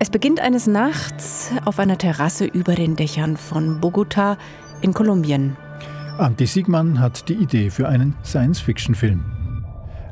Es 0.00 0.10
beginnt 0.10 0.40
eines 0.40 0.66
Nachts 0.66 1.50
auf 1.64 1.78
einer 1.78 1.98
Terrasse 1.98 2.44
über 2.44 2.74
den 2.74 2.94
Dächern 2.96 3.36
von 3.36 3.80
Bogota 3.80 4.38
in 4.80 4.94
Kolumbien. 4.94 5.56
Anti 6.18 6.46
Sigman 6.46 7.00
hat 7.00 7.28
die 7.28 7.34
Idee 7.34 7.70
für 7.70 7.88
einen 7.88 8.14
Science-Fiction-Film. 8.24 9.24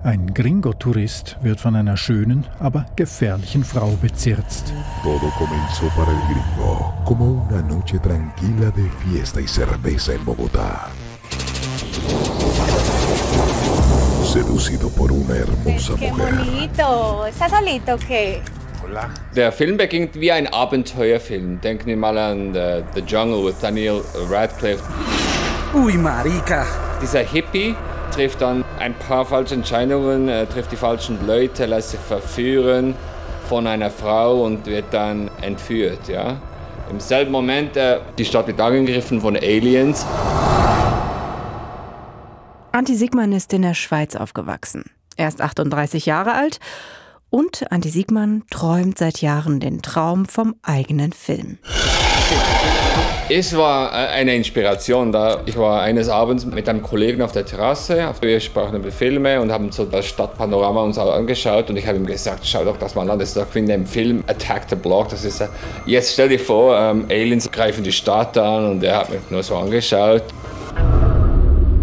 Ein 0.02 0.34
Gringo-Tourist 0.34 1.36
wird 1.42 1.60
von 1.60 1.74
einer 1.74 1.96
schönen, 1.96 2.44
aber 2.60 2.86
gefährlichen 2.94 3.64
Frau 3.64 3.90
bezirzt. 4.00 4.72
Todo 5.02 5.30
comenzó 5.38 5.86
para 5.96 6.10
el 6.12 6.20
gringo 6.28 6.92
como 7.04 7.46
una 7.48 7.62
noche 7.62 7.98
tranquila 7.98 8.70
de 8.70 8.88
fiesta 9.04 9.40
y 9.40 9.48
cerveza 9.48 10.14
en 10.14 10.24
Bogotá. 10.24 10.90
Seducido 14.24 14.90
por 14.90 15.10
una 15.10 15.36
hermosa 15.36 15.94
Qué 15.98 16.10
mujer. 16.10 16.34
bonito. 16.36 17.26
¿Estás 17.26 17.50
solito 17.50 17.94
o 17.94 17.98
qué? 17.98 18.42
Der 19.34 19.52
Film 19.52 19.76
beginnt 19.76 20.18
wie 20.18 20.32
ein 20.32 20.46
Abenteuerfilm. 20.46 21.60
Denken 21.60 21.86
wir 21.86 21.96
mal 21.96 22.16
an 22.16 22.54
The, 22.54 22.82
The 22.94 23.00
Jungle 23.00 23.44
with 23.44 23.60
Daniel 23.60 24.02
Radcliffe. 24.30 24.82
Uy, 25.74 25.94
marica. 25.94 26.66
Dieser 27.02 27.20
Hippie 27.20 27.74
trifft 28.12 28.40
dann 28.40 28.64
ein 28.78 28.94
paar 28.94 29.26
falsche 29.26 29.54
Entscheidungen, 29.54 30.28
äh, 30.28 30.46
trifft 30.46 30.72
die 30.72 30.76
falschen 30.76 31.26
Leute, 31.26 31.66
lässt 31.66 31.90
sich 31.90 32.00
verführen 32.00 32.94
von 33.48 33.66
einer 33.66 33.90
Frau 33.90 34.42
und 34.44 34.66
wird 34.66 34.86
dann 34.90 35.30
entführt. 35.42 36.08
Ja? 36.08 36.40
Im 36.90 37.00
selben 37.00 37.32
Moment, 37.32 37.76
äh, 37.76 37.98
die 38.16 38.24
Stadt 38.24 38.46
wird 38.46 38.60
angegriffen 38.60 39.20
von 39.20 39.36
Aliens. 39.36 40.06
Anti 42.72 42.94
Sigman 42.94 43.32
ist 43.32 43.52
in 43.52 43.62
der 43.62 43.74
Schweiz 43.74 44.16
aufgewachsen. 44.16 44.84
Er 45.16 45.28
ist 45.28 45.40
38 45.40 46.06
Jahre 46.06 46.34
alt 46.34 46.60
und 47.30 47.70
Anti 47.70 47.90
Sigman 47.90 48.44
träumt 48.50 48.98
seit 48.98 49.20
Jahren 49.20 49.60
den 49.60 49.82
Traum 49.82 50.26
vom 50.26 50.54
eigenen 50.62 51.12
Film. 51.12 51.58
Es 53.28 53.56
war 53.56 53.90
äh, 53.90 54.08
eine 54.08 54.36
Inspiration. 54.36 55.10
Da 55.10 55.42
ich 55.46 55.56
war 55.56 55.82
eines 55.82 56.08
Abends 56.08 56.44
mit 56.46 56.68
einem 56.68 56.82
Kollegen 56.82 57.22
auf 57.22 57.32
der 57.32 57.44
Terrasse. 57.44 58.08
Wir 58.20 58.38
sprachen 58.38 58.76
über 58.76 58.92
Filme 58.92 59.40
und 59.40 59.50
haben 59.50 59.72
so 59.72 59.84
das 59.84 60.06
Stadtpanorama 60.06 60.82
uns 60.82 60.96
angeschaut. 60.96 61.68
Und 61.68 61.76
ich 61.76 61.86
habe 61.86 61.98
ihm 61.98 62.06
gesagt, 62.06 62.46
schau 62.46 62.64
doch 62.64 62.76
das 62.76 62.94
mal 62.94 63.10
an. 63.10 63.18
Das 63.18 63.30
ist 63.30 63.36
doch 63.36 63.52
wie 63.52 63.58
in 63.60 63.66
dem 63.66 63.84
Film 63.84 64.22
Attack 64.28 64.66
the 64.70 64.76
Block. 64.76 65.08
Das 65.08 65.24
ist, 65.24 65.40
äh, 65.40 65.48
jetzt 65.86 66.12
stell 66.12 66.28
dir 66.28 66.38
vor, 66.38 66.78
ähm, 66.78 67.06
Aliens 67.10 67.50
greifen 67.50 67.82
die 67.82 67.92
Stadt 67.92 68.38
an 68.38 68.70
und 68.70 68.84
er 68.84 68.98
hat 68.98 69.10
mich 69.10 69.20
nur 69.30 69.42
so 69.42 69.56
angeschaut. 69.56 70.22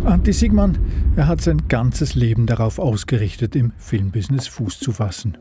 Anti 0.06 0.34
Sigman, 0.34 0.78
er 1.16 1.28
hat 1.28 1.42
sein 1.42 1.70
ganzes 1.70 2.14
Leben 2.14 2.46
darauf 2.46 2.78
ausgerichtet, 2.78 3.56
im 3.56 3.72
Filmbusiness 3.78 4.48
Fuß 4.48 4.80
zu 4.80 4.92
fassen. 4.92 5.38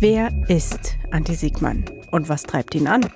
Wer 0.00 0.30
ist 0.48 0.96
Anti 1.12 1.34
Sigman 1.34 1.84
und 2.10 2.28
was 2.28 2.42
treibt 2.42 2.74
ihn 2.74 2.88
an? 2.88 3.06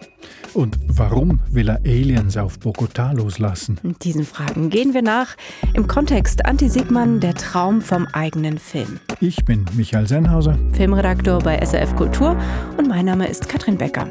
Und 0.55 0.79
warum 0.87 1.41
will 1.51 1.69
er 1.69 1.81
Aliens 1.85 2.37
auf 2.37 2.59
Bogotá 2.59 3.13
loslassen? 3.13 3.81
Diesen 4.03 4.25
Fragen 4.25 4.71
gehen 4.71 4.95
wir 4.95 5.03
nach 5.03 5.37
im 5.75 5.89
Kontext 5.89 6.47
Anti 6.47 6.69
Sigman, 6.69 7.19
der 7.19 7.35
Traum 7.35 7.81
vom 7.81 8.07
eigenen 8.13 8.59
Film. 8.59 9.01
Ich 9.21 9.45
bin 9.45 9.65
Michael 9.75 10.07
Sennhauser. 10.07 10.57
Filmredaktor 10.73 11.41
bei 11.41 11.59
SRF 11.59 11.97
Kultur 11.97 12.37
und 12.79 12.89
mein 12.89 13.07
Name 13.07 13.27
ist 13.27 13.49
Katrin 13.49 13.79
Becker. 13.79 14.09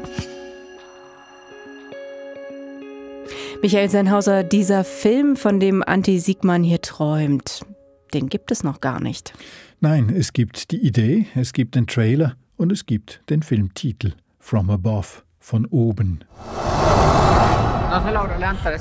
Michael 3.62 3.88
Sennhauser, 3.88 4.42
dieser 4.42 4.82
Film, 4.82 5.36
von 5.36 5.60
dem 5.60 5.84
Anti 5.84 6.18
Sigman 6.18 6.64
hier 6.64 6.80
träumt, 6.80 7.64
den 8.12 8.28
gibt 8.28 8.50
es 8.50 8.64
noch 8.64 8.80
gar 8.80 9.00
nicht. 9.00 9.34
Nein, 9.80 10.12
es 10.12 10.32
gibt 10.32 10.72
die 10.72 10.84
Idee, 10.84 11.26
es 11.36 11.52
gibt 11.52 11.76
den 11.76 11.86
Trailer 11.86 12.34
und 12.56 12.72
es 12.72 12.86
gibt 12.86 13.20
den 13.30 13.44
Filmtitel 13.44 14.14
From 14.40 14.68
Above, 14.68 15.22
von 15.38 15.66
oben. 15.66 16.24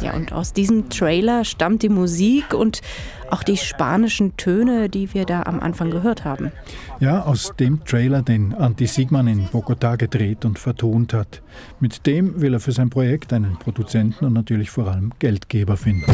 Ja, 0.02 0.14
und 0.14 0.34
aus 0.34 0.54
diesem 0.54 0.90
Trailer 0.90 1.44
stammt 1.44 1.84
die 1.84 1.90
Musik 1.90 2.54
und 2.54 2.82
auch 3.30 3.44
die 3.44 3.58
spanischen 3.58 4.36
Töne, 4.38 4.90
die 4.90 5.14
wir 5.14 5.26
da 5.26 5.44
am 5.44 5.60
Anfang 5.60 5.92
gehört 5.92 6.26
haben. 6.26 6.52
Ja, 7.00 7.24
aus 7.24 7.54
dem 7.60 7.84
Trailer, 7.86 8.22
den 8.22 8.54
Anti 8.54 8.88
Sigman 8.88 9.28
in 9.28 9.48
Bogotá 9.48 9.98
gedreht 9.98 10.46
und 10.46 10.60
vertont 10.60 11.14
hat. 11.14 11.42
Mit 11.80 12.06
dem 12.06 12.42
will 12.42 12.54
er 12.54 12.60
für 12.60 12.72
sein 12.72 12.90
Projekt 12.90 13.34
einen 13.34 13.58
Produzenten 13.58 14.26
und 14.26 14.34
natürlich 14.34 14.70
vor 14.70 14.88
allem 14.88 15.12
Geldgeber 15.20 15.78
finden. 15.78 16.06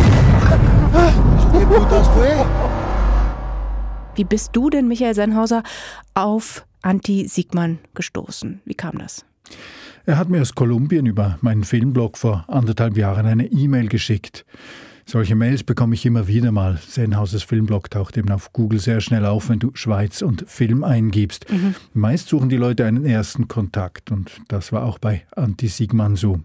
Wie 4.15 4.23
bist 4.23 4.49
du 4.53 4.69
denn, 4.69 4.87
Michael 4.87 5.13
Sennhauser, 5.13 5.63
auf 6.13 6.65
Anti 6.81 7.27
Sigman 7.27 7.79
gestoßen? 7.93 8.61
Wie 8.65 8.73
kam 8.73 8.97
das? 8.97 9.25
Er 10.05 10.17
hat 10.17 10.29
mir 10.29 10.41
aus 10.41 10.55
Kolumbien 10.55 11.05
über 11.05 11.37
meinen 11.41 11.63
Filmblog 11.63 12.17
vor 12.17 12.45
anderthalb 12.47 12.95
Jahren 12.95 13.25
eine 13.25 13.47
E-Mail 13.47 13.89
geschickt. 13.89 14.45
Solche 15.05 15.35
Mails 15.35 15.63
bekomme 15.63 15.95
ich 15.95 16.05
immer 16.05 16.27
wieder 16.27 16.51
mal. 16.51 16.77
Sennhausers 16.85 17.43
Filmblog 17.43 17.89
taucht 17.89 18.17
eben 18.17 18.29
auf 18.29 18.51
Google 18.51 18.79
sehr 18.79 18.99
schnell 18.99 19.25
auf, 19.25 19.47
wenn 19.47 19.59
du 19.59 19.71
Schweiz 19.73 20.21
und 20.21 20.43
Film 20.47 20.83
eingibst. 20.83 21.45
Meist 21.93 22.27
suchen 22.27 22.49
die 22.49 22.57
Leute 22.57 22.85
einen 22.85 23.05
ersten 23.05 23.47
Kontakt 23.47 24.11
und 24.11 24.31
das 24.49 24.73
war 24.73 24.83
auch 24.83 24.99
bei 24.99 25.23
Anti 25.35 25.69
Sigman 25.69 26.17
so. 26.17 26.41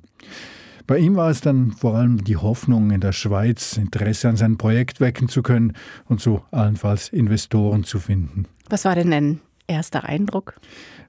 Bei 0.86 0.98
ihm 0.98 1.16
war 1.16 1.30
es 1.30 1.40
dann 1.40 1.72
vor 1.72 1.96
allem 1.96 2.22
die 2.22 2.36
Hoffnung, 2.36 2.90
in 2.90 3.00
der 3.00 3.12
Schweiz 3.12 3.76
Interesse 3.76 4.28
an 4.28 4.36
seinem 4.36 4.58
Projekt 4.58 5.00
wecken 5.00 5.28
zu 5.28 5.42
können 5.42 5.72
und 6.06 6.20
so 6.20 6.42
allenfalls 6.50 7.08
Investoren 7.08 7.82
zu 7.84 7.98
finden. 7.98 8.46
Was 8.68 8.84
war 8.84 8.94
denn 8.94 9.10
dein 9.10 9.40
erster 9.66 10.04
Eindruck? 10.04 10.60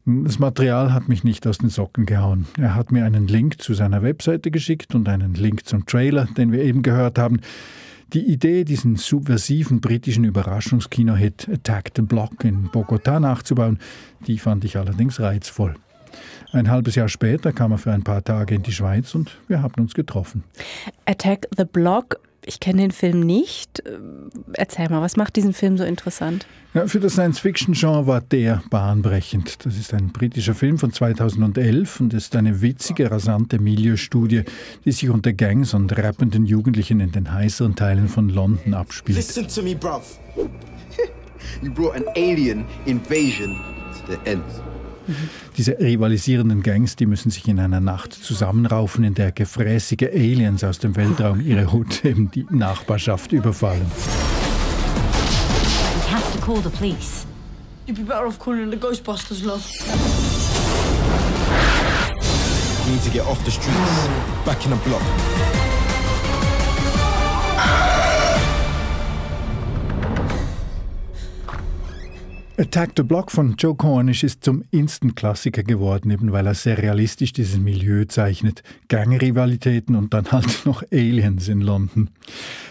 Das 0.06 0.40
Material 0.40 0.94
hat 0.94 1.08
mich 1.08 1.24
nicht 1.24 1.48
aus 1.48 1.60
den 1.60 1.70
Socken 1.70 2.06
gehauen. 2.06 2.48
Er 2.58 2.76
hat 2.76 2.92
mir 2.92 3.06
einen 3.06 3.28
Link 3.28 3.62
zu 3.62 3.74
seiner 3.74 4.04
Webseite 4.04 4.52
geschickt 4.52 4.96
und 4.96 5.08
einen 5.08 5.34
Link 5.34 5.66
zum 5.66 5.86
Trailer, 5.86 6.26
den 6.38 6.52
wir 6.52 6.64
eben 6.64 6.84
gehört 6.84 7.18
haben. 7.18 7.40
Die 8.14 8.32
Idee, 8.32 8.64
diesen 8.64 8.96
subversiven 8.96 9.82
britischen 9.82 10.24
Überraschungskino-Hit 10.24 11.50
Attack 11.52 11.92
the 11.96 12.02
Block 12.04 12.44
in 12.44 12.70
Bogotá 12.70 13.20
nachzubauen, 13.20 13.80
die 14.28 14.38
fand 14.38 14.66
ich 14.66 14.78
allerdings 14.78 15.20
reizvoll. 15.20 15.76
Ein 16.52 16.70
halbes 16.70 16.94
Jahr 16.94 17.10
später 17.10 17.52
kam 17.52 17.72
er 17.72 17.80
für 17.80 17.92
ein 17.92 18.04
paar 18.04 18.24
Tage 18.24 18.54
in 18.54 18.62
die 18.62 18.72
Schweiz 18.72 19.16
und 19.16 19.40
wir 19.48 19.64
haben 19.64 19.82
uns 19.82 19.96
getroffen. 19.96 20.44
Attack 21.06 21.48
the 21.58 21.66
Block. 21.66 22.20
Ich 22.46 22.60
kenne 22.60 22.82
den 22.82 22.92
Film 22.92 23.22
nicht. 23.22 23.84
Erzähl 24.54 24.90
mal, 24.90 25.02
was 25.02 25.16
macht 25.16 25.36
diesen 25.36 25.54
Film 25.54 25.78
so 25.78 25.84
interessant? 25.84 26.46
Ja, 26.74 26.88
für 26.88 27.00
das 27.00 27.14
Science-Fiction-Genre 27.14 28.08
war 28.08 28.22
der 28.22 28.64
bahnbrechend. 28.70 29.66
Das 29.66 29.78
ist 29.78 29.94
ein 29.94 30.12
britischer 30.12 30.56
Film 30.56 30.80
von 30.80 30.92
2011 30.92 32.00
und 32.00 32.14
ist 32.14 32.36
eine 32.36 32.62
witzige, 32.62 33.12
rasante 33.12 33.60
Milieustudie, 33.60 34.44
die 34.84 34.92
sich 34.92 35.10
unter 35.10 35.34
Gangs 35.34 35.74
und 35.74 35.96
rappenden 35.96 36.46
Jugendlichen 36.46 37.00
in 37.00 37.12
den 37.12 37.32
heißeren 37.32 37.76
Teilen 37.76 38.08
von 38.08 38.30
London 38.30 38.74
abspielt. 38.74 39.18
Listen 39.18 39.48
to 39.48 39.62
me, 39.62 39.76
bruv. 39.76 40.18
you 41.62 41.72
brought 41.72 41.96
an 41.96 42.06
alien 42.16 42.66
invasion 42.86 43.56
to 43.94 44.14
the 44.14 44.30
end. 44.30 44.44
Diese 45.58 45.78
rivalisierenden 45.80 46.64
Gangs, 46.64 46.96
die 46.96 47.06
müssen 47.06 47.32
sich 47.32 47.48
in 47.48 47.60
einer 47.60 47.80
Nacht 47.80 48.14
zusammenraufen, 48.14 49.04
in 49.04 49.14
der 49.14 49.32
gefräßige 49.32 50.10
Aliens 50.14 50.64
aus 50.64 50.80
dem 50.80 50.96
Weltraum 50.96 51.42
ihre 51.42 51.72
Hut, 51.72 52.06
eben 52.06 52.32
die 52.32 52.46
Nachbarschaft, 52.50 53.32
überfallen. 53.32 53.86
We 55.96 56.12
have 56.12 56.32
to 56.38 56.46
call 56.46 56.62
the 56.62 56.70
police. 56.70 57.26
You'd 57.86 57.98
be 57.98 58.04
better 58.04 58.26
off 58.26 58.40
calling 58.40 58.72
the 58.72 58.78
Ghostbusters, 58.78 59.44
love. 59.44 59.64
You 62.86 62.92
need 62.92 63.04
to 63.04 63.10
get 63.10 63.26
off 63.26 63.44
the 63.46 63.52
streets, 63.52 64.08
back 64.46 64.64
in 64.66 64.72
the 64.72 64.78
block. 64.88 65.63
Attack 72.56 72.92
the 72.98 73.04
Block 73.04 73.32
von 73.32 73.56
Joe 73.58 73.74
Cornish 73.74 74.24
ist 74.24 74.44
zum 74.44 74.64
Instant-Klassiker 74.70 75.64
geworden, 75.64 76.12
eben 76.12 76.32
weil 76.32 76.46
er 76.46 76.54
sehr 76.54 76.78
realistisch 76.78 77.34
dieses 77.34 77.58
Milieu 77.58 78.06
zeichnet. 78.06 78.62
Gangrivalitäten 78.90 79.96
und 79.96 80.14
dann 80.14 80.32
halt 80.32 80.64
noch 80.64 80.84
Aliens 80.92 81.48
in 81.48 81.62
London. 81.62 82.12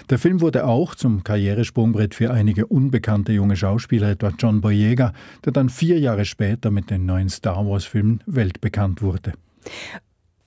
Der 0.09 0.21
Film 0.21 0.41
wurde 0.41 0.67
auch 0.67 0.95
zum 0.95 1.25
Karrieresprungbrett 1.25 2.15
für 2.15 2.31
einige 2.31 2.67
unbekannte 2.67 3.33
junge 3.33 3.57
Schauspieler, 3.57 4.11
etwa 4.11 4.33
John 4.39 4.61
Boyega, 4.61 5.13
der 5.45 5.53
dann 5.53 5.69
vier 5.69 5.99
Jahre 5.99 6.27
später 6.27 6.71
mit 6.71 6.89
den 6.89 7.05
neuen 7.05 7.29
Star 7.29 7.67
Wars-Filmen 7.67 8.23
weltbekannt 8.27 9.03
wurde. 9.03 9.33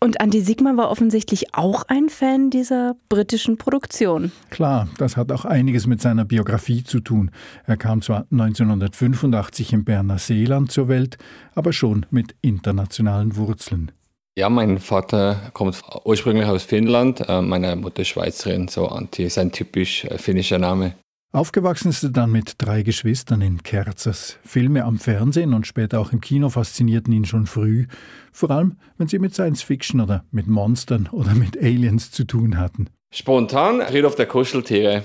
Und 0.06 0.22
Andy 0.22 0.42
Sigma 0.42 0.78
war 0.78 0.92
offensichtlich 0.92 1.56
auch 1.56 1.82
ein 1.88 2.10
Fan 2.10 2.52
dieser 2.52 2.96
britischen 3.10 3.58
Produktion. 3.58 4.32
Klar, 4.52 4.88
das 5.00 5.18
hat 5.18 5.32
auch 5.32 5.46
einiges 5.46 5.88
mit 5.88 6.00
seiner 6.00 6.26
Biografie 6.26 6.84
zu 6.84 7.00
tun. 7.00 7.32
Er 7.66 7.76
kam 7.76 8.04
zwar 8.04 8.28
1985 8.32 9.74
im 9.74 9.84
Berner 9.84 10.20
Seeland 10.20 10.72
zur 10.72 10.90
Welt, 10.90 11.18
aber 11.56 11.74
schon 11.74 12.06
mit 12.12 12.36
internationalen 12.42 13.36
Wurzeln. 13.36 13.94
Ja, 14.38 14.48
mein 14.48 14.78
Vater 14.78 15.50
kommt 15.54 15.82
ursprünglich 16.04 16.46
aus 16.46 16.62
Finnland, 16.62 17.28
äh, 17.28 17.42
meine 17.42 17.76
Mutter 17.76 18.06
Schweizerin, 18.06 18.68
so 18.68 18.88
Anti 18.88 19.24
ist 19.24 19.40
ein 19.40 19.52
typisch 19.52 20.06
äh, 20.06 20.20
finnischer 20.20 20.60
Name. 20.60 20.94
Aufgewachsen 21.36 21.90
ist 21.90 22.02
er 22.02 22.12
dann 22.12 22.32
mit 22.32 22.54
drei 22.60 22.82
Geschwistern 22.82 23.42
in 23.42 23.62
Kerzers. 23.62 24.38
Filme 24.46 24.86
am 24.86 24.98
Fernsehen 24.98 25.54
und 25.54 25.68
später 25.68 26.00
auch 26.00 26.14
im 26.14 26.22
Kino 26.22 26.48
faszinierten 26.48 27.12
ihn 27.12 27.26
schon 27.26 27.46
früh, 27.46 27.88
vor 28.32 28.52
allem 28.52 28.78
wenn 28.98 29.10
sie 29.10 29.20
mit 29.20 29.34
Science 29.34 29.62
Fiction 29.62 30.00
oder 30.00 30.24
mit 30.32 30.48
Monstern 30.48 31.10
oder 31.12 31.36
mit 31.36 31.58
Aliens 31.58 32.10
zu 32.12 32.24
tun 32.24 32.58
hatten. 32.58 32.90
Spontan 33.12 33.82
Friedhof 33.82 34.16
der 34.16 34.28
Kuscheltiere. 34.28 35.04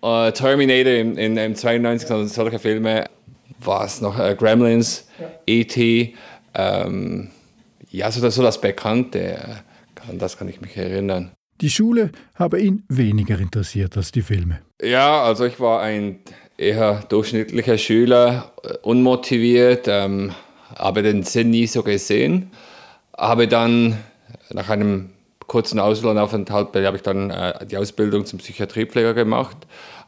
Uh, 0.00 0.30
Terminator 0.30 0.92
im, 0.92 1.18
in, 1.18 1.36
im 1.36 1.56
92, 1.56 2.08
also 2.08 2.32
solche 2.32 2.60
Filme, 2.60 3.06
war 3.58 3.84
es 3.84 4.00
noch 4.00 4.16
uh, 4.16 4.36
Gremlins, 4.36 5.08
ja. 5.18 5.26
E.T., 5.44 6.14
ähm, 6.54 7.30
ja, 7.90 8.12
so 8.12 8.20
das, 8.20 8.36
so 8.36 8.42
das 8.42 8.60
Bekannte, 8.60 9.64
an 10.08 10.20
das 10.20 10.38
kann 10.38 10.46
ich 10.48 10.60
mich 10.60 10.76
erinnern. 10.76 11.32
Die 11.60 11.70
Schule 11.70 12.12
habe 12.34 12.60
ihn 12.60 12.84
weniger 12.88 13.38
interessiert 13.38 13.96
als 13.96 14.12
die 14.12 14.22
Filme. 14.22 14.60
Ja, 14.80 15.22
also 15.22 15.44
ich 15.44 15.58
war 15.58 15.82
ein 15.82 16.20
eher 16.56 17.04
durchschnittlicher 17.08 17.78
Schüler, 17.78 18.52
äh, 18.62 18.74
unmotiviert, 18.82 19.86
ähm, 19.88 20.32
habe 20.76 21.02
den 21.02 21.24
Sinn 21.24 21.50
nie 21.50 21.66
so 21.66 21.82
gesehen. 21.82 22.50
Habe 23.16 23.48
dann 23.48 23.98
nach 24.50 24.68
einem 24.68 25.10
kurzen 25.46 25.80
Auslandaufenthalt 25.80 26.76
habe 26.76 26.96
ich 26.96 27.02
dann 27.02 27.30
äh, 27.30 27.66
die 27.66 27.76
Ausbildung 27.76 28.24
zum 28.26 28.38
Psychiatriepfleger 28.38 29.14
gemacht, 29.14 29.56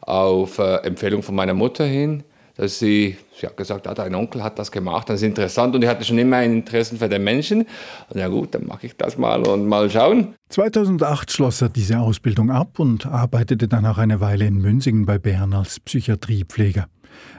auf 0.02 0.58
äh, 0.58 0.76
Empfehlung 0.84 1.22
von 1.22 1.34
meiner 1.34 1.54
Mutter 1.54 1.84
hin 1.84 2.22
dass 2.60 2.78
sie, 2.78 3.16
sie 3.40 3.46
hat 3.46 3.56
gesagt, 3.56 3.86
ah, 3.86 3.94
dein 3.94 4.14
Onkel 4.14 4.42
hat 4.42 4.58
das 4.58 4.70
gemacht, 4.70 5.08
das 5.08 5.22
ist 5.22 5.26
interessant 5.26 5.74
und 5.74 5.82
ich 5.82 5.88
hatte 5.88 6.04
schon 6.04 6.18
immer 6.18 6.36
ein 6.36 6.52
Interesse 6.52 6.94
für 6.96 7.08
den 7.08 7.24
Menschen. 7.24 7.64
Und 8.10 8.20
ja 8.20 8.28
gut, 8.28 8.54
dann 8.54 8.66
mache 8.66 8.84
ich 8.84 8.96
das 8.98 9.16
mal 9.16 9.46
und 9.46 9.66
mal 9.66 9.88
schauen. 9.88 10.34
2008 10.50 11.32
schloss 11.32 11.62
er 11.62 11.70
diese 11.70 12.00
Ausbildung 12.00 12.50
ab 12.50 12.78
und 12.78 13.06
arbeitete 13.06 13.66
dann 13.66 13.86
auch 13.86 13.96
eine 13.96 14.20
Weile 14.20 14.44
in 14.44 14.60
Münsingen 14.60 15.06
bei 15.06 15.18
Bern 15.18 15.54
als 15.54 15.80
Psychiatriepfleger. 15.80 16.86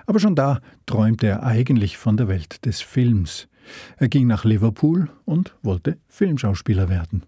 Aber 0.07 0.19
schon 0.19 0.33
da 0.33 0.59
träumte 0.87 1.27
er 1.27 1.43
eigentlich 1.43 1.97
von 1.97 2.17
der 2.17 2.27
Welt 2.27 2.65
des 2.65 2.81
Films. 2.81 3.47
Er 3.97 4.09
ging 4.09 4.25
nach 4.25 4.43
Liverpool 4.43 5.09
und 5.25 5.55
wollte 5.61 5.99
Filmschauspieler 6.07 6.89
werden. 6.89 7.27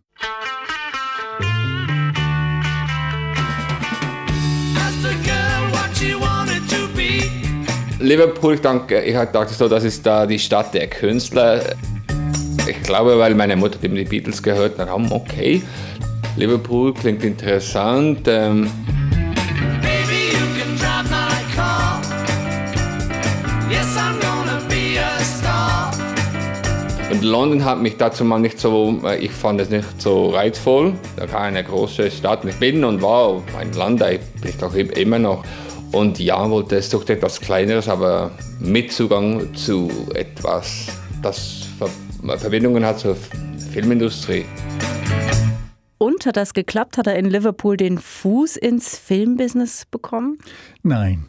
Liverpool, 8.04 8.56
ich 8.56 8.60
denke, 8.60 9.02
ich 9.02 9.16
dachte 9.16 9.54
so, 9.54 9.70
das 9.70 9.86
ist 9.86 10.06
da 10.06 10.26
die 10.26 10.38
Stadt 10.38 10.74
der 10.74 10.88
Künstler. 10.88 11.62
Ich 12.68 12.84
glaube, 12.84 13.18
weil 13.18 13.34
meine 13.34 13.56
Mutter 13.56 13.82
eben 13.82 13.96
die 13.96 14.04
Beatles 14.04 14.44
gehört 14.44 14.78
hat, 14.78 14.90
okay, 15.10 15.62
Liverpool 16.36 16.94
klingt 16.94 17.24
interessant. 17.24 18.28
Ähm, 18.28 18.70
Und 27.10 27.24
London 27.24 27.64
hat 27.64 27.80
mich 27.80 27.96
dazu 27.98 28.26
mal 28.26 28.40
nicht 28.40 28.60
so, 28.60 29.00
ich 29.20 29.32
fand 29.32 29.62
es 29.62 29.70
nicht 29.70 30.02
so 30.02 30.32
reizvoll. 30.32 30.94
Da 31.16 31.32
war 31.32 31.42
eine 31.42 31.64
große 31.64 32.10
Stadt. 32.10 32.44
Ich 32.44 32.56
bin 32.56 32.84
und 32.84 33.02
war 33.02 33.42
ein 33.58 33.72
Land, 33.74 34.02
da 34.02 34.08
bin 34.08 34.20
ich 34.44 34.58
doch 34.58 34.74
immer 34.74 35.20
noch. 35.20 35.44
Und 35.94 36.19
ja, 36.19 36.50
wollte 36.50 36.78
es 36.78 36.90
suchte 36.90 37.13
etwas 37.13 37.40
Kleineres, 37.40 37.88
aber 37.88 38.31
mit 38.60 38.92
Zugang 38.92 39.54
zu 39.54 39.92
etwas, 40.16 40.88
das 41.22 41.68
Verbindungen 42.40 42.84
hat 42.84 42.98
zur 43.00 43.16
Filmindustrie. 43.72 44.44
Und 46.00 46.25
hat 46.25 46.36
das 46.36 46.56
geklappt? 46.56 46.98
Hat 46.98 47.06
er 47.06 47.16
in 47.16 47.30
Liverpool 47.30 47.78
den 47.78 48.00
Fuß 48.00 48.57
ins 48.57 48.98
Filmbusiness 48.98 49.86
bekommen? 49.86 50.40
Nein. 50.81 51.28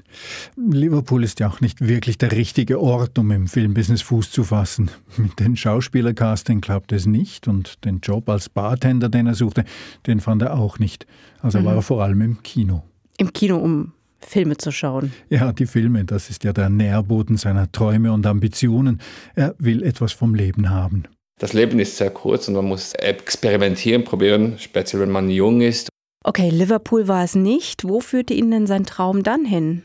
Liverpool 0.57 1.23
ist 1.25 1.41
ja 1.41 1.49
auch 1.49 1.61
nicht 1.61 1.87
wirklich 1.87 2.17
der 2.17 2.33
richtige 2.33 2.81
Ort, 2.81 3.19
um 3.19 3.31
im 3.33 3.47
Filmbusiness 3.47 4.01
Fuß 4.01 4.31
zu 4.31 4.45
fassen. 4.45 4.91
Mit 5.19 5.39
den 5.41 5.57
Schauspielercasting 5.57 6.63
klappt 6.63 6.91
es 6.93 7.05
nicht 7.05 7.49
und 7.49 7.85
den 7.85 8.01
Job 8.01 8.31
als 8.31 8.49
Bartender, 8.49 9.11
den 9.11 9.27
er 9.27 9.35
suchte, 9.35 9.65
den 10.07 10.21
fand 10.21 10.41
er 10.41 10.59
auch 10.59 10.79
nicht. 10.79 11.07
Also 11.43 11.61
mhm. 11.61 11.67
war 11.67 11.75
er 11.75 11.83
vor 11.83 12.03
allem 12.03 12.23
im 12.23 12.43
Kino. 12.43 12.83
Im 13.19 13.31
Kino, 13.33 13.59
um 13.59 13.93
Filme 14.27 14.57
zu 14.57 14.73
schauen. 14.73 15.13
Ja, 15.29 15.53
die 15.53 15.67
Filme, 15.67 16.05
das 16.05 16.31
ist 16.31 16.45
ja 16.45 16.53
der 16.53 16.69
Nährboden 16.69 17.37
seiner 17.37 17.71
Träume 17.71 18.13
und 18.13 18.27
Ambitionen. 18.27 19.01
Er 19.35 19.55
will 19.59 19.83
etwas 19.83 20.13
vom 20.13 20.35
Leben 20.35 20.71
haben. 20.71 21.05
Das 21.39 21.53
Leben 21.53 21.79
ist 21.81 21.97
sehr 21.97 22.11
kurz 22.11 22.49
und 22.49 22.55
man 22.55 22.67
muss 22.67 22.95
experimentieren, 22.95 24.05
probieren, 24.05 24.55
speziell 24.59 25.03
wenn 25.03 25.11
man 25.11 25.31
jung 25.31 25.61
ist. 25.61 25.89
Okay, 26.25 26.49
Liverpool 26.49 27.09
war 27.09 27.25
es 27.25 27.35
nicht. 27.35 27.85
Wo 27.85 28.01
führte 28.01 28.35
ihn 28.35 28.51
denn 28.51 28.67
sein 28.67 28.87
Traum 28.87 29.23
dann 29.23 29.45
hin? 29.45 29.83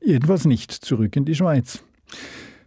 Jedenfalls 0.00 0.44
nicht 0.44 0.72
zurück 0.72 1.16
in 1.16 1.24
die 1.24 1.34
Schweiz. 1.34 1.82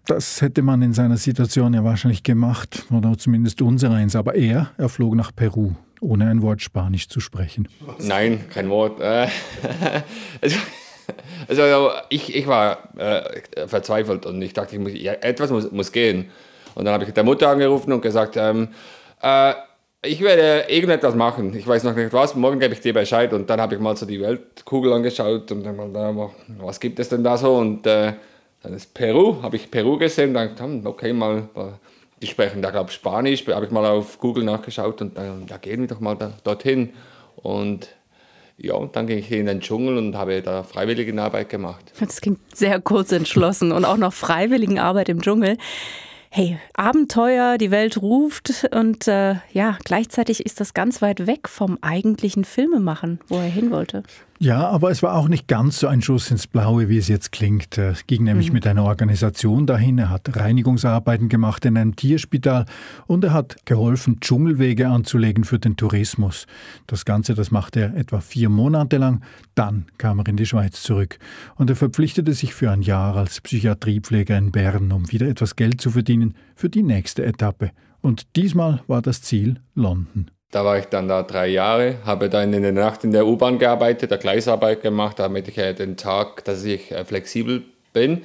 Das 0.05 0.41
hätte 0.41 0.61
man 0.61 0.81
in 0.81 0.93
seiner 0.93 1.17
Situation 1.17 1.73
ja 1.73 1.83
wahrscheinlich 1.83 2.23
gemacht, 2.23 2.85
oder 2.91 3.17
zumindest 3.17 3.61
unsereins. 3.61 4.15
Aber 4.15 4.35
er, 4.35 4.71
er 4.77 4.89
flog 4.89 5.15
nach 5.15 5.35
Peru, 5.35 5.71
ohne 5.99 6.29
ein 6.29 6.41
Wort 6.41 6.61
Spanisch 6.61 7.09
zu 7.09 7.19
sprechen. 7.19 7.67
Nein, 7.99 8.45
kein 8.49 8.69
Wort. 8.69 9.01
Also 11.47 11.91
ich, 12.09 12.35
ich 12.35 12.47
war 12.47 12.89
äh, 12.97 13.67
verzweifelt 13.67 14.25
und 14.25 14.41
ich 14.41 14.53
dachte, 14.53 14.75
ich 14.75 14.81
muss, 14.81 14.91
ja, 14.93 15.13
etwas 15.13 15.49
muss, 15.49 15.71
muss 15.71 15.91
gehen. 15.91 16.29
Und 16.75 16.85
dann 16.85 16.93
habe 16.93 17.05
ich 17.05 17.13
der 17.13 17.23
Mutter 17.23 17.49
angerufen 17.49 17.93
und 17.93 18.01
gesagt, 18.01 18.35
ähm, 18.37 18.69
äh, 19.21 19.53
ich 20.03 20.21
werde 20.21 20.71
irgendetwas 20.71 21.15
machen. 21.15 21.55
Ich 21.55 21.67
weiß 21.67 21.83
noch 21.83 21.95
nicht 21.95 22.13
was. 22.13 22.35
Morgen 22.35 22.59
gebe 22.59 22.73
ich 22.73 22.81
dir 22.81 22.93
Bescheid. 22.93 23.33
Und 23.33 23.49
dann 23.49 23.59
habe 23.59 23.75
ich 23.75 23.81
mal 23.81 23.95
so 23.97 24.05
die 24.05 24.21
Weltkugel 24.21 24.93
angeschaut 24.93 25.51
und 25.51 25.63
dann 25.63 25.75
mal, 25.75 26.29
was 26.59 26.79
gibt 26.79 26.99
es 26.99 27.09
denn 27.09 27.23
da 27.23 27.37
so? 27.37 27.55
Und 27.55 27.85
äh, 27.87 28.13
dann 28.61 28.73
ist 28.73 28.93
Peru, 28.93 29.41
habe 29.41 29.55
ich 29.55 29.69
Peru 29.71 29.97
gesehen 29.97 30.29
und 30.29 30.33
dann 30.35 30.57
hm, 30.57 30.85
okay, 30.85 31.13
mal, 31.13 31.47
die 32.21 32.27
sprechen 32.27 32.61
da, 32.61 32.69
glaube 32.69 32.89
ich, 32.89 32.95
Spanisch. 32.95 33.45
Habe 33.47 33.65
ich 33.65 33.71
mal 33.71 33.85
auf 33.85 34.19
Google 34.19 34.43
nachgeschaut 34.43 35.01
und 35.01 35.17
dann, 35.17 35.45
ja, 35.47 35.57
gehen 35.57 35.81
wir 35.81 35.87
doch 35.87 35.99
mal 35.99 36.15
da, 36.15 36.33
dorthin. 36.43 36.93
Und 37.37 37.89
ja, 38.59 38.73
und 38.73 38.95
dann 38.95 39.05
ging 39.05 39.19
ich 39.19 39.31
in 39.31 39.45
den 39.45 39.61
Dschungel 39.61 39.97
und 39.97 40.15
habe 40.15 40.41
da 40.41 40.63
Freiwilligenarbeit 40.63 41.49
gemacht. 41.49 41.93
Das 41.99 42.21
klingt 42.21 42.39
sehr 42.55 42.81
kurz 42.81 43.11
entschlossen 43.11 43.71
und 43.71 43.85
auch 43.85 43.97
noch 43.97 44.13
Freiwilligenarbeit 44.13 45.09
im 45.09 45.21
Dschungel. 45.21 45.57
Hey, 46.29 46.57
Abenteuer, 46.73 47.57
die 47.57 47.71
Welt 47.71 48.01
ruft 48.01 48.67
und 48.71 49.07
äh, 49.07 49.35
ja, 49.53 49.77
gleichzeitig 49.83 50.45
ist 50.45 50.59
das 50.59 50.73
ganz 50.73 51.01
weit 51.01 51.25
weg 51.25 51.47
vom 51.47 51.77
eigentlichen 51.81 52.45
Filmemachen, 52.45 53.19
wo 53.27 53.37
er 53.37 53.43
hin 53.43 53.71
wollte. 53.71 54.03
Ja, 54.39 54.67
aber 54.69 54.91
es 54.91 55.01
war 55.01 55.15
auch 55.15 55.27
nicht 55.27 55.47
ganz 55.47 55.79
so 55.79 55.87
ein 55.87 56.03
Schuss 56.03 56.29
ins 56.29 56.45
Blaue, 56.45 56.89
wie 56.89 56.99
es 56.99 57.07
jetzt 57.07 57.31
klingt. 57.31 57.75
Er 57.79 57.95
ging 58.05 58.23
nämlich 58.23 58.49
mhm. 58.49 58.53
mit 58.53 58.67
einer 58.67 58.83
Organisation 58.83 59.65
dahin, 59.65 59.97
er 59.97 60.11
hat 60.11 60.35
Reinigungsarbeiten 60.35 61.27
gemacht 61.27 61.65
in 61.65 61.75
einem 61.75 61.95
Tierspital 61.95 62.65
und 63.07 63.23
er 63.23 63.33
hat 63.33 63.65
geholfen, 63.65 64.19
Dschungelwege 64.19 64.89
anzulegen 64.89 65.43
für 65.43 65.57
den 65.57 65.75
Tourismus. 65.75 66.45
Das 66.85 67.03
Ganze, 67.03 67.33
das 67.33 67.49
machte 67.49 67.79
er 67.79 67.95
etwa 67.95 68.19
vier 68.19 68.49
Monate 68.49 68.97
lang. 68.97 69.23
Dann 69.55 69.87
kam 69.97 70.19
er 70.19 70.27
in 70.27 70.37
die 70.37 70.45
Schweiz 70.45 70.83
zurück 70.83 71.17
und 71.55 71.71
er 71.71 71.75
verpflichtete 71.75 72.33
sich 72.33 72.53
für 72.53 72.69
ein 72.69 72.83
Jahr 72.83 73.15
als 73.15 73.41
Psychiatriepfleger 73.41 74.37
in 74.37 74.51
Bern, 74.51 74.91
um 74.91 75.11
wieder 75.11 75.27
etwas 75.27 75.55
Geld 75.55 75.81
zu 75.81 75.89
verdienen 75.89 76.35
für 76.55 76.69
die 76.69 76.83
nächste 76.83 77.25
Etappe. 77.25 77.71
Und 78.01 78.35
diesmal 78.35 78.83
war 78.85 79.01
das 79.01 79.23
Ziel 79.23 79.61
London. 79.73 80.29
Da 80.51 80.63
war 80.63 80.79
ich 80.79 80.85
dann 80.85 81.09
da 81.09 81.23
drei 81.23 81.47
Jahre, 81.47 81.97
habe 82.05 82.29
dann 82.29 82.53
in 82.53 82.61
der 82.61 82.71
Nacht 82.71 83.03
in 83.03 83.11
der 83.11 83.27
U-Bahn 83.27 83.59
gearbeitet, 83.59 84.11
der 84.11 84.17
Gleisarbeit 84.17 84.81
gemacht, 84.81 85.19
damit 85.19 85.47
ich 85.49 85.55
den 85.55 85.97
Tag, 85.97 86.45
dass 86.45 86.63
ich 86.63 86.91
äh, 86.91 87.03
flexibel 87.03 87.63
bin. 87.91 88.23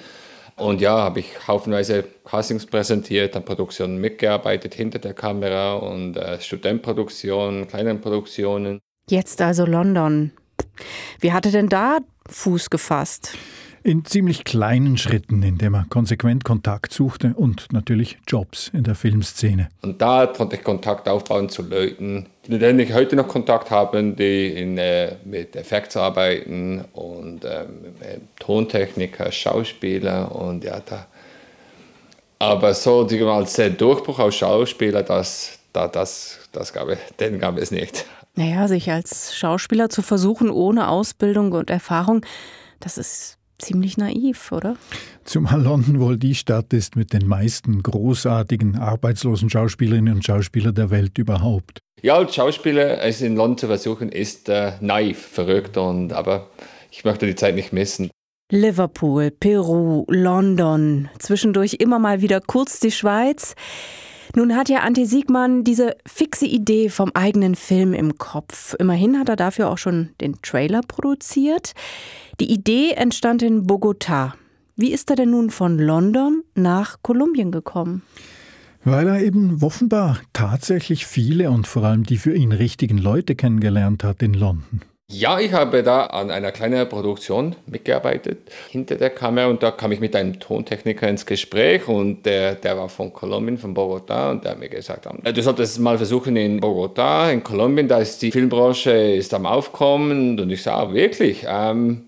Und 0.57 0.81
ja, 0.81 0.99
habe 0.99 1.21
ich 1.21 1.49
haufenweise 1.49 2.05
Castings 2.25 2.67
präsentiert, 2.67 3.35
an 3.35 3.45
Produktionen 3.45 3.99
mitgearbeitet, 3.99 4.75
hinter 4.75 5.01
der 5.01 5.15
Kamera 5.15 5.75
und 5.75 6.17
äh, 6.17 6.41
Studentproduktionen, 6.41 7.67
kleinen 7.67 8.01
Produktionen. 8.01 8.79
Jetzt 9.09 9.41
also 9.41 9.65
London. 9.65 10.31
Wie 11.19 11.33
hatte 11.33 11.51
denn 11.51 11.69
da 11.69 11.99
Fuß 12.29 12.71
gefasst? 12.71 13.37
In 13.85 14.05
ziemlich 14.05 14.45
kleinen 14.45 14.97
Schritten, 14.97 15.43
indem 15.43 15.75
er 15.75 15.87
konsequent 15.89 16.45
Kontakt 16.45 16.93
suchte 16.93 17.35
und 17.35 17.73
natürlich 17.73 18.19
Jobs 18.27 18.71
in 18.73 18.85
der 18.85 18.95
Filmszene. 18.95 19.69
Und 19.83 20.01
da 20.01 20.27
konnte 20.27 20.57
ich 20.57 20.65
Kontakt 20.65 21.09
aufbauen 21.09 21.49
zu 21.49 21.63
Leuten, 21.63 22.27
mit 22.47 22.63
denen 22.63 22.79
ich 22.79 22.93
heute 22.93 23.17
noch 23.17 23.29
Kontakt 23.29 23.71
habe, 23.71 24.03
die 24.03 24.49
in, 24.49 24.79
äh, 24.79 25.17
mit 25.25 25.57
Effekts 25.57 25.97
arbeiten 25.97 26.85
und 26.93 27.45
äh, 27.45 27.65
Tontechniker, 28.39 29.31
Schauspieler 29.33 30.35
und 30.35 30.65
ja, 30.65 30.81
da. 30.81 31.07
Aber 32.39 32.75
so 32.75 33.07
als 33.07 33.61
Durchbruch 33.79 34.19
als 34.19 34.35
Schauspieler, 34.35 35.03
das, 35.03 35.59
da, 35.73 35.87
das, 35.87 36.39
das 36.51 36.73
gab, 36.73 36.89
den 37.21 37.39
gab 37.39 37.57
es 37.57 37.71
nicht. 37.71 38.05
Naja, 38.35 38.67
sich 38.67 38.91
als 38.91 39.37
Schauspieler 39.37 39.91
zu 39.91 40.03
versuchen 40.03 40.51
ohne 40.51 40.89
Ausbildung 40.89 41.53
und 41.53 41.71
Erfahrung, 41.71 42.25
das 42.81 42.99
ist 42.99 43.39
ziemlich 43.63 43.97
naiv, 43.97 44.53
oder? 44.53 44.77
Zumal 45.25 45.63
London 45.63 46.01
wohl 46.01 46.19
die 46.19 46.35
Stadt 46.35 46.73
ist 46.73 46.97
mit 46.97 47.13
den 47.13 47.27
meisten 47.27 47.83
großartigen 47.83 48.77
arbeitslosen 48.77 49.49
Schauspielerinnen 49.49 50.15
und 50.15 50.25
Schauspielern 50.25 50.75
der 50.75 50.91
Welt 50.91 51.17
überhaupt. 51.19 51.79
Ja, 52.03 52.17
als 52.17 52.35
Schauspieler 52.35 53.01
es 53.03 53.21
in 53.21 53.37
London 53.37 53.59
zu 53.59 53.67
versuchen, 53.69 54.09
ist 54.11 54.49
äh, 54.49 54.73
naiv, 54.81 55.19
verrückt 55.19 55.77
und 55.77 56.13
aber 56.13 56.51
ich 56.91 57.05
möchte 57.05 57.27
die 57.27 57.35
Zeit 57.35 57.55
nicht 57.55 57.73
missen. 57.73 58.11
Liverpool, 58.51 59.31
Peru, 59.31 60.05
London, 60.09 61.09
zwischendurch 61.19 61.77
immer 61.79 61.99
mal 61.99 62.21
wieder 62.21 62.41
kurz 62.41 62.81
die 62.81 62.91
Schweiz. 62.91 63.55
Nun 64.35 64.57
hat 64.57 64.71
ja 64.71 64.81
Ante 64.81 65.05
Siegmann 65.05 65.63
diese 65.63 65.97
fixe 66.07 66.47
Idee 66.47 66.89
vom 66.89 67.11
eigenen 67.13 67.55
Film 67.55 67.93
im 67.93 68.17
Kopf. 68.17 68.75
Immerhin 68.79 69.19
hat 69.19 69.29
er 69.29 69.37
dafür 69.37 69.69
auch 69.69 69.77
schon 69.77 70.11
den 70.23 70.41
Trailer 70.41 70.81
produziert. 70.81 71.73
Die 72.41 72.51
Idee 72.51 72.93
entstand 72.93 73.43
in 73.43 73.67
Bogotá. 73.67 74.33
Wie 74.75 74.91
ist 74.91 75.11
er 75.11 75.17
denn 75.17 75.31
nun 75.31 75.51
von 75.51 75.79
London 75.79 76.43
nach 76.55 77.03
Kolumbien 77.03 77.53
gekommen? 77.53 78.03
Weil 78.85 79.07
er 79.07 79.21
eben 79.23 79.63
offenbar 79.63 80.19
tatsächlich 80.33 81.07
viele 81.07 81.51
und 81.51 81.67
vor 81.67 81.85
allem 81.85 82.05
die 82.05 82.17
für 82.17 82.35
ihn 82.35 82.53
richtigen 82.53 82.99
Leute 82.99 83.37
kennengelernt 83.37 84.03
hat 84.03 84.23
in 84.23 84.35
London. 84.35 84.81
Ja, 85.15 85.39
ich 85.39 85.53
habe 85.53 85.83
da 85.83 86.07
an 86.07 86.31
einer 86.31 86.53
kleinen 86.53 86.89
Produktion 86.89 87.55
mitgearbeitet 87.67 88.51
hinter 88.71 88.97
der 88.97 89.11
Kamera 89.11 89.49
und 89.49 89.63
da 89.63 89.71
kam 89.71 89.93
ich 89.93 90.01
mit 90.01 90.17
einem 90.17 90.41
Tontechniker 90.41 91.07
ins 91.07 91.27
Gespräch 91.27 91.87
und 91.87 92.25
der, 92.25 92.55
der 92.55 92.79
war 92.79 92.89
von 92.89 93.13
Kolumbien, 93.13 93.59
von 93.59 93.77
Bogotá 93.77 94.31
und 94.31 94.43
der 94.43 94.53
hat 94.53 94.59
mir 94.59 94.71
gesagt, 94.71 95.07
du 95.07 95.43
solltest 95.43 95.75
es 95.75 95.79
mal 95.79 95.99
versuchen 95.99 96.35
in 96.37 96.61
Bogotá, 96.63 97.31
in 97.31 97.45
Kolumbien, 97.45 97.89
da 97.89 97.99
ist 97.99 98.23
die 98.23 98.33
Filmbranche 98.33 98.91
ist 98.91 99.35
am 99.35 99.45
Aufkommen 99.45 100.41
und 100.41 100.51
ich 100.51 100.63
sage, 100.63 100.95
wirklich, 100.95 101.45
ähm, 101.47 102.07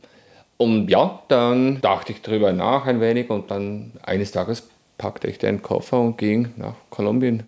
und 0.56 0.88
ja, 0.88 1.22
dann 1.28 1.82
dachte 1.82 2.12
ich 2.12 2.22
darüber 2.22 2.54
nach 2.54 2.86
ein 2.86 3.02
wenig 3.02 3.28
und 3.28 3.50
dann 3.50 3.92
eines 4.02 4.32
Tages 4.32 4.66
packte 4.96 5.28
ich 5.28 5.36
den 5.36 5.60
Koffer 5.60 6.00
und 6.00 6.16
ging 6.16 6.54
nach 6.56 6.76
Kolumbien. 6.88 7.42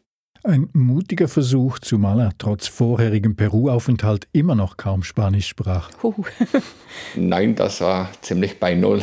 Ein 0.49 0.69
mutiger 0.75 1.27
Versuch, 1.27 1.81
zumal 1.81 2.21
er 2.21 2.31
trotz 2.39 2.69
vorherigem 2.69 3.35
Peru-Aufenthalt 3.35 4.29
immer 4.31 4.55
noch 4.55 4.77
kaum 4.77 5.03
Spanisch 5.03 5.49
sprach. 5.49 5.91
Uh. 6.05 6.15
Nein, 7.17 7.57
das 7.57 7.81
war 7.81 8.11
ziemlich 8.21 8.61
bei 8.61 8.77
Null. 8.77 9.03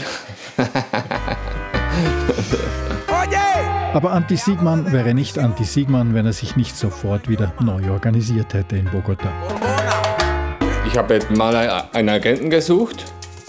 Aber 3.94 4.12
Anti-Siegmann 4.14 4.94
wäre 4.94 5.14
nicht 5.14 5.38
Anti-Siegmann, 5.38 6.14
wenn 6.14 6.26
er 6.26 6.32
sich 6.32 6.56
nicht 6.56 6.78
sofort 6.78 7.28
wieder 7.28 7.54
neu 7.60 7.92
organisiert 7.92 8.54
hätte 8.54 8.78
in 8.78 8.86
Bogota. 8.86 9.30
Ich 10.88 10.98
habe 10.98 11.20
mal 11.36 11.90
einen 11.92 12.08
Agenten 12.08 12.52
gesucht 12.52 13.04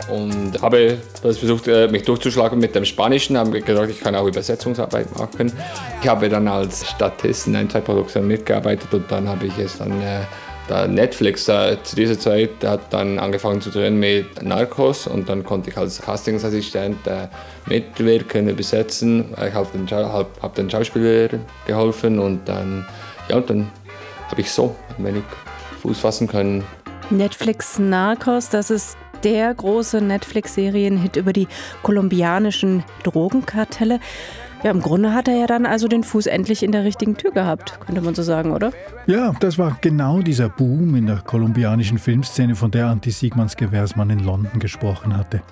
und 0.09 0.61
habe 0.61 0.99
versucht, 1.21 1.69
äh, 1.69 1.89
mich 1.89 2.03
durchzuschlagen 2.03 2.59
mit 2.59 2.75
dem 2.75 2.85
Spanischen, 2.85 3.39
habe 3.39 3.61
gesagt, 3.61 3.91
ich 3.91 4.01
kann 4.01 4.15
auch 4.15 4.27
Übersetzungsarbeit 4.27 5.17
machen. 5.19 5.53
Ich 6.03 6.09
habe 6.09 6.29
dann 6.29 6.49
als 6.49 6.89
Statist 6.89 7.47
in 7.47 7.57
ein, 7.57 7.71
zwei 7.71 7.81
Produktionen 7.81 8.29
mitgearbeitet 8.29 8.93
und 8.93 9.11
dann 9.11 9.29
habe 9.29 9.47
ich 9.47 9.59
es 9.59 9.79
dann 9.79 10.01
äh, 10.03 10.21
da 10.69 10.87
Netflix 10.87 11.45
da, 11.45 11.83
zu 11.83 11.95
dieser 11.97 12.19
Zeit 12.19 12.51
hat 12.65 12.93
dann 12.93 13.19
angefangen 13.19 13.61
zu 13.61 13.71
drehen 13.71 13.99
mit 13.99 14.43
Narcos 14.43 15.07
und 15.07 15.29
dann 15.29 15.45
konnte 15.45 15.71
ich 15.71 15.77
als 15.77 16.01
Castingsassistent 16.01 17.07
äh, 17.07 17.29
mitwirken, 17.67 18.49
übersetzen. 18.49 19.35
Ich 19.47 19.53
habe 19.53 19.69
den, 19.75 19.91
hab, 19.91 20.43
hab 20.43 20.55
den 20.55 20.71
Schauspieler 20.71 21.29
geholfen 21.67 22.19
und 22.19 22.49
dann, 22.49 22.87
ja, 23.29 23.37
und 23.37 23.51
dann 23.51 23.71
habe 24.31 24.41
ich 24.41 24.51
so 24.51 24.75
ein 24.97 25.05
wenig 25.05 25.25
Fuß 25.83 26.01
fassen 26.01 26.27
können. 26.27 26.65
Netflix 27.11 27.79
Narcos, 27.79 28.49
das 28.49 28.71
ist 28.71 28.97
der 29.25 29.55
große 29.55 30.01
Netflix-Serienhit 30.01 31.17
über 31.17 31.33
die 31.33 31.49
kolumbianischen 31.83 32.85
Drogenkartelle. 33.03 34.01
Ja, 34.65 34.71
im 34.71 34.81
Grunde 34.81 35.13
hat 35.13 35.29
er 35.29 35.37
ja 35.37 35.47
dann 35.47 35.67
also 35.67 35.89
den 35.89 36.03
Fuß 36.03 36.25
endlich 36.27 36.63
in 36.63 36.73
der 36.73 36.85
richtigen 36.85 37.19
Tür 37.19 37.33
gehabt, 37.33 37.79
könnte 37.85 38.01
man 38.01 38.15
so 38.15 38.23
sagen, 38.23 38.51
oder? 38.51 38.73
Ja, 39.07 39.35
das 39.41 39.59
war 39.59 39.77
genau 39.83 40.23
dieser 40.23 40.49
Boom 40.49 40.95
in 40.95 41.07
der 41.07 41.17
kolumbianischen 41.17 41.99
Filmszene, 41.99 42.57
von 42.57 42.71
der 42.71 42.87
Anti 42.87 43.11
Siegmanns 43.11 43.57
Gewährsmann 43.57 44.09
in 44.09 44.21
London 44.21 44.61
gesprochen 44.61 45.15
hatte. 45.19 45.43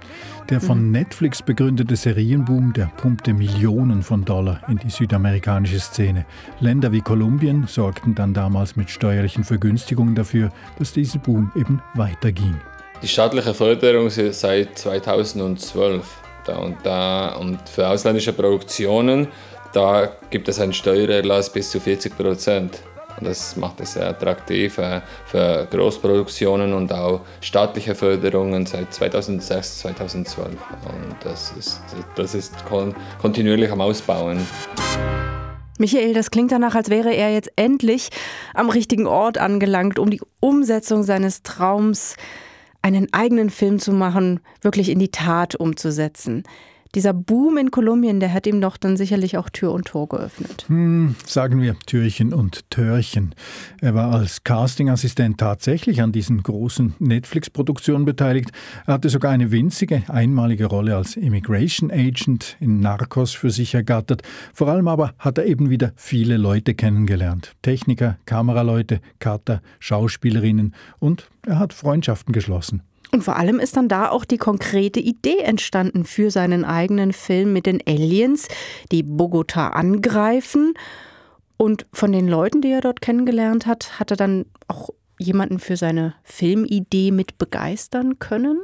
Der 0.49 0.63
von 0.63 0.87
mhm. 0.87 0.93
Netflix 0.93 1.43
begründete 1.43 1.95
Serienboom, 1.95 2.73
der 2.73 2.87
pumpte 2.97 3.35
Millionen 3.35 4.03
von 4.03 4.25
Dollar 4.25 4.63
in 4.69 4.79
die 4.79 4.89
südamerikanische 4.89 5.81
Szene. 5.81 6.25
Länder 6.61 6.91
wie 6.91 7.03
Kolumbien 7.03 7.67
sorgten 7.67 8.15
dann 8.15 8.33
damals 8.33 8.77
mit 8.77 8.89
steuerlichen 8.89 9.45
Vergünstigungen 9.45 10.15
dafür, 10.15 10.49
dass 10.79 10.95
dieser 10.95 11.19
Boom 11.19 11.53
eben 11.55 11.83
weiterging. 11.93 12.55
Die 13.03 13.09
staatliche 13.09 13.53
Förderung 13.53 14.11
seit 14.11 14.79
2012 14.79 16.05
da 16.47 16.57
und, 16.57 16.77
da, 16.83 17.37
und 17.37 17.69
für 17.69 17.89
ausländische 17.89 18.33
Produktionen 18.33 19.29
da 19.73 20.13
gibt 20.29 20.49
es 20.49 20.61
einen 20.61 20.75
Steuererlass 20.75 21.51
bis 21.51 21.71
zu 21.71 21.81
40 21.81 22.17
Prozent. 22.17 22.83
Und 23.19 23.27
das 23.27 23.57
macht 23.57 23.81
es 23.81 23.95
sehr 23.95 24.07
attraktiv 24.07 24.77
äh, 24.77 25.01
für 25.25 25.67
Großproduktionen 25.71 26.75
und 26.75 26.93
auch 26.93 27.21
staatliche 27.41 27.95
Förderungen 27.95 28.67
seit 28.67 28.93
2006, 28.93 29.79
2012. 29.79 30.49
Und 30.49 31.17
das 31.25 31.53
ist, 31.59 31.81
das 32.17 32.35
ist 32.35 32.55
kontinuierlich 33.21 33.71
am 33.71 33.81
Ausbauen. 33.81 34.47
Michael, 35.79 36.13
das 36.13 36.31
klingt 36.31 36.53
danach, 36.53 36.75
als 36.75 36.91
wäre 36.91 37.15
er 37.15 37.33
jetzt 37.33 37.51
endlich 37.57 38.11
am 38.53 38.69
richtigen 38.69 39.07
Ort 39.07 39.39
angelangt, 39.39 39.99
um 39.99 40.11
die 40.11 40.21
Umsetzung 40.41 41.03
seines 41.03 41.43
Traums 41.43 42.17
einen 42.83 43.13
eigenen 43.13 43.51
Film 43.51 43.79
zu 43.79 43.93
machen, 43.93 44.41
wirklich 44.61 44.89
in 44.91 44.99
die 44.99 45.11
Tat 45.11 45.55
umzusetzen. 45.55 46.43
Dieser 46.95 47.15
Boom 47.15 47.57
in 47.57 47.71
Kolumbien, 47.71 48.21
der 48.21 48.35
hat 48.35 48.47
ihm 48.47 48.61
doch 48.61 48.77
dann 48.77 48.99
sicherlich 48.99 49.39
auch 49.39 49.49
Tür 49.49 49.73
und 49.73 49.87
Tor 49.87 50.09
geöffnet. 50.09 50.67
Hm, 50.69 51.15
sagen 51.25 51.63
wir 51.63 51.75
Türchen 51.87 52.35
und 52.35 52.69
Törchen. 52.69 53.35
Er 53.81 53.95
war 53.95 54.13
als 54.13 54.45
Castingassistent 54.45 55.39
tatsächlich 55.39 56.03
an 56.03 56.13
diesen 56.13 56.43
großen 56.43 56.95
Netflix-Produktionen 56.99 58.05
beteiligt. 58.05 58.51
Er 58.87 58.95
hatte 58.95 59.09
sogar 59.09 59.33
eine 59.33 59.51
winzige, 59.51 60.03
einmalige 60.09 60.67
Rolle 60.67 60.95
als 60.95 61.17
Immigration 61.17 61.91
Agent 61.91 62.59
in 62.61 62.81
Narcos 62.81 63.33
für 63.33 63.51
sich 63.51 63.75
ergattert. 63.75 64.21
Vor 64.53 64.69
allem 64.69 64.87
aber 64.87 65.15
hat 65.19 65.39
er 65.39 65.47
eben 65.47 65.71
wieder 65.71 65.93
viele 65.97 66.37
Leute 66.37 66.75
kennengelernt. 66.75 67.53
Techniker, 67.63 68.19
Kameraleute, 68.27 69.01
Cutter, 69.19 69.63
Schauspielerinnen 69.81 70.75
und 70.99 71.31
er 71.47 71.59
hat 71.59 71.73
Freundschaften 71.73 72.35
geschlossen. 72.35 72.83
Und 73.13 73.23
vor 73.23 73.37
allem 73.37 73.61
ist 73.61 73.77
dann 73.77 73.89
da 73.89 74.09
auch 74.09 74.25
die 74.25 74.39
konkrete 74.39 74.99
Idee 74.99 75.39
entstanden 75.39 76.05
für 76.05 76.31
seinen 76.31 76.65
eigenen 76.65 77.13
Film 77.13 77.53
mit 77.53 77.67
den 77.67 77.81
Aliens, 77.87 78.49
die 78.91 79.03
Bogota 79.03 79.69
angreifen. 79.69 80.73
Und 81.59 81.87
von 81.93 82.11
den 82.11 82.27
Leuten, 82.27 82.63
die 82.63 82.71
er 82.71 82.81
dort 82.81 83.03
kennengelernt 83.03 83.67
hat, 83.67 84.01
hat 84.01 84.11
er 84.11 84.17
dann 84.17 84.47
auch 84.67 84.89
jemanden 85.23 85.59
für 85.59 85.77
seine 85.77 86.15
Filmidee 86.25 87.11
mit 87.11 87.39
begeistern 87.39 88.19
können? 88.19 88.59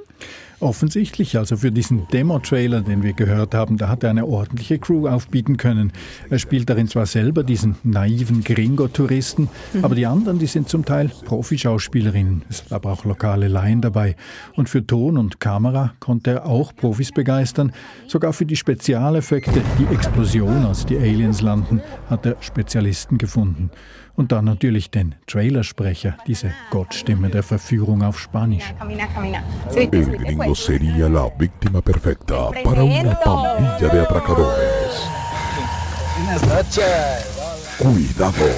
Offensichtlich, 0.61 1.39
also 1.39 1.57
für 1.57 1.71
diesen 1.71 2.09
Demo-Trailer, 2.09 2.81
den 2.81 3.05
wir 3.05 3.13
gehört 3.13 3.55
haben, 3.55 3.77
da 3.77 3.89
hat 3.89 4.03
er 4.03 4.11
eine 4.11 4.27
ordentliche 4.27 4.81
Crew 4.81 5.07
aufbieten 5.07 5.57
können. 5.57 5.93
Er 6.31 6.41
spielt 6.41 6.69
darin 6.69 6.89
zwar 6.89 7.07
selber 7.07 7.45
diesen 7.45 7.77
naiven 7.85 8.43
Gringo-Touristen, 8.43 9.49
mhm. 9.73 9.85
aber 9.85 9.95
die 9.95 10.07
anderen, 10.07 10.41
die 10.41 10.47
sind 10.47 10.69
zum 10.69 10.85
Teil 10.85 11.13
Profischauspielerinnen. 11.27 12.43
Es 12.51 12.59
sind 12.59 12.73
aber 12.73 12.93
auch 12.93 13.05
lokale 13.05 13.47
Laien 13.47 13.83
dabei. 13.83 14.17
Und 14.57 14.69
für 14.69 14.85
Ton 14.85 15.17
und 15.17 15.39
Kamera 15.39 15.95
konnte 16.01 16.31
er 16.33 16.47
auch 16.47 16.75
Profis 16.75 17.13
begeistern. 17.13 17.73
Sogar 18.09 18.33
für 18.33 18.47
die 18.47 18.57
Spezialeffekte, 18.57 19.63
die 19.79 19.95
Explosion, 19.95 20.67
als 20.67 20.85
die 20.85 20.97
Aliens 20.97 21.41
landen, 21.41 21.83
hat 22.11 22.27
er 22.27 22.37
Spezialisten 22.41 23.17
gefunden. 23.17 23.71
Und 24.19 24.33
dann 24.33 24.47
natürlich 24.47 24.91
den 24.91 25.15
Trailersprecher, 25.29 26.17
diese 26.27 26.53
Gottstimme 26.71 27.31
der 27.31 27.45
Verführung 27.45 28.03
auf 28.03 28.19
Spanisch. 28.19 28.75
El 29.77 29.89
gringo 29.89 30.57
sería 30.57 31.09
la 31.09 31.31
víctima 31.39 31.81
perfecta 31.81 32.51
para 32.65 32.83
una 32.83 33.15
pandilla 33.15 33.89
de 33.89 34.01
atracadores. 34.01 35.09
Cuidado, 37.79 38.51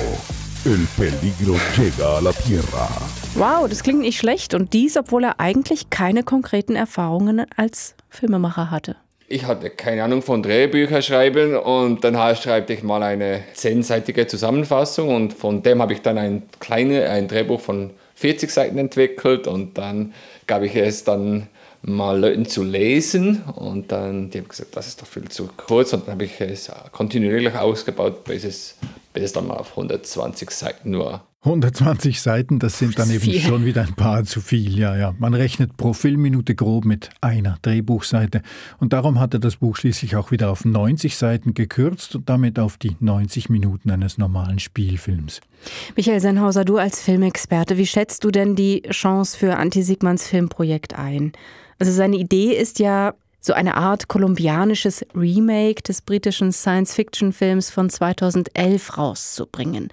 el 0.65 0.87
peligro 0.97 1.57
llega 1.77 2.17
a 2.17 2.21
la 2.23 2.33
tierra. 2.33 2.89
Wow, 3.35 3.69
das 3.69 3.83
klingt 3.83 4.01
nicht 4.01 4.19
schlecht 4.19 4.55
und 4.55 4.73
dies, 4.73 4.97
obwohl 4.97 5.25
er 5.25 5.41
eigentlich 5.41 5.91
keine 5.91 6.23
konkreten 6.23 6.75
Erfahrungen 6.75 7.45
als 7.55 7.97
Filmemacher 8.09 8.71
hatte 8.71 8.97
ich 9.31 9.47
hatte 9.47 9.71
keine 9.71 10.03
Ahnung 10.03 10.23
von 10.23 10.43
Drehbücher 10.43 11.03
schreiben 11.03 11.57
und 11.57 12.03
dann 12.03 12.17
schreibe 12.37 12.73
ich 12.73 12.83
mal 12.83 13.01
eine 13.05 13.45
zehnseitige 13.55 14.27
Zusammenfassung 14.27 15.15
und 15.15 15.33
von 15.33 15.63
dem 15.63 15.81
habe 15.81 15.93
ich 15.93 16.03
dann 16.03 16.19
ein 16.19 16.43
kleines 16.59 17.09
ein 17.09 17.29
Drehbuch 17.29 17.61
von 17.61 17.91
40 18.17 18.51
Seiten 18.51 18.77
entwickelt 18.77 19.47
und 19.47 19.79
dann 19.79 20.15
gab 20.49 20.63
ich 20.63 20.75
es 20.75 21.05
dann 21.05 21.47
mal 21.83 22.19
Leuten 22.19 22.45
zu 22.45 22.65
lesen 22.65 23.45
und 23.55 23.93
dann 23.93 24.31
die 24.31 24.39
haben 24.39 24.49
gesagt, 24.49 24.77
das 24.77 24.89
ist 24.89 25.01
doch 25.01 25.07
viel 25.07 25.29
zu 25.29 25.49
kurz 25.57 25.93
und 25.93 26.09
dann 26.09 26.15
habe 26.15 26.25
ich 26.25 26.41
es 26.41 26.69
kontinuierlich 26.91 27.55
ausgebaut, 27.55 28.25
bis 28.25 28.43
es, 28.43 28.79
bis 29.13 29.23
es 29.23 29.33
dann 29.33 29.47
mal 29.47 29.59
auf 29.59 29.71
120 29.71 30.51
Seiten 30.51 30.99
war. 30.99 31.25
120 31.43 32.21
Seiten, 32.21 32.59
das 32.59 32.79
sind 32.79 32.99
dann 32.99 33.09
eben 33.09 33.21
viel. 33.21 33.41
schon 33.41 33.65
wieder 33.65 33.81
ein 33.81 33.95
paar 33.95 34.25
zu 34.25 34.43
viel. 34.43 34.79
Ja, 34.79 34.95
ja. 34.95 35.15
Man 35.19 35.33
rechnet 35.33 35.79
pro 35.79 35.95
Filmminute 35.95 36.55
grob 36.55 36.85
mit 36.85 37.09
einer 37.23 37.57
Drehbuchseite. 37.63 38.43
Und 38.79 38.93
darum 38.93 39.19
hat 39.19 39.33
er 39.33 39.41
das 39.41 39.57
Buch 39.57 39.77
schließlich 39.77 40.17
auch 40.17 40.31
wieder 40.33 40.51
auf 40.51 40.67
90 40.67 41.17
Seiten 41.17 41.55
gekürzt 41.55 42.15
und 42.15 42.29
damit 42.29 42.59
auf 42.59 42.77
die 42.77 42.95
90 43.01 43.49
Minuten 43.49 43.91
eines 43.91 44.19
normalen 44.19 44.59
Spielfilms. 44.59 45.41
Michael 45.97 46.21
Sennhauser, 46.21 46.67
du 46.67 46.77
als 46.77 47.01
Filmexperte, 47.01 47.79
wie 47.79 47.87
schätzt 47.87 48.23
du 48.25 48.31
denn 48.31 48.55
die 48.55 48.83
Chance 48.91 49.39
für 49.39 49.57
Anti-Sigmans 49.57 50.27
Filmprojekt 50.27 50.99
ein? 50.99 51.33
Also 51.79 51.91
seine 51.91 52.17
Idee 52.17 52.53
ist 52.53 52.79
ja, 52.79 53.15
so 53.43 53.55
eine 53.55 53.77
Art 53.77 54.09
kolumbianisches 54.09 55.07
Remake 55.15 55.83
des 55.83 56.03
britischen 56.03 56.53
Science-Fiction-Films 56.53 57.71
von 57.71 57.89
2011 57.89 58.99
rauszubringen. 58.99 59.89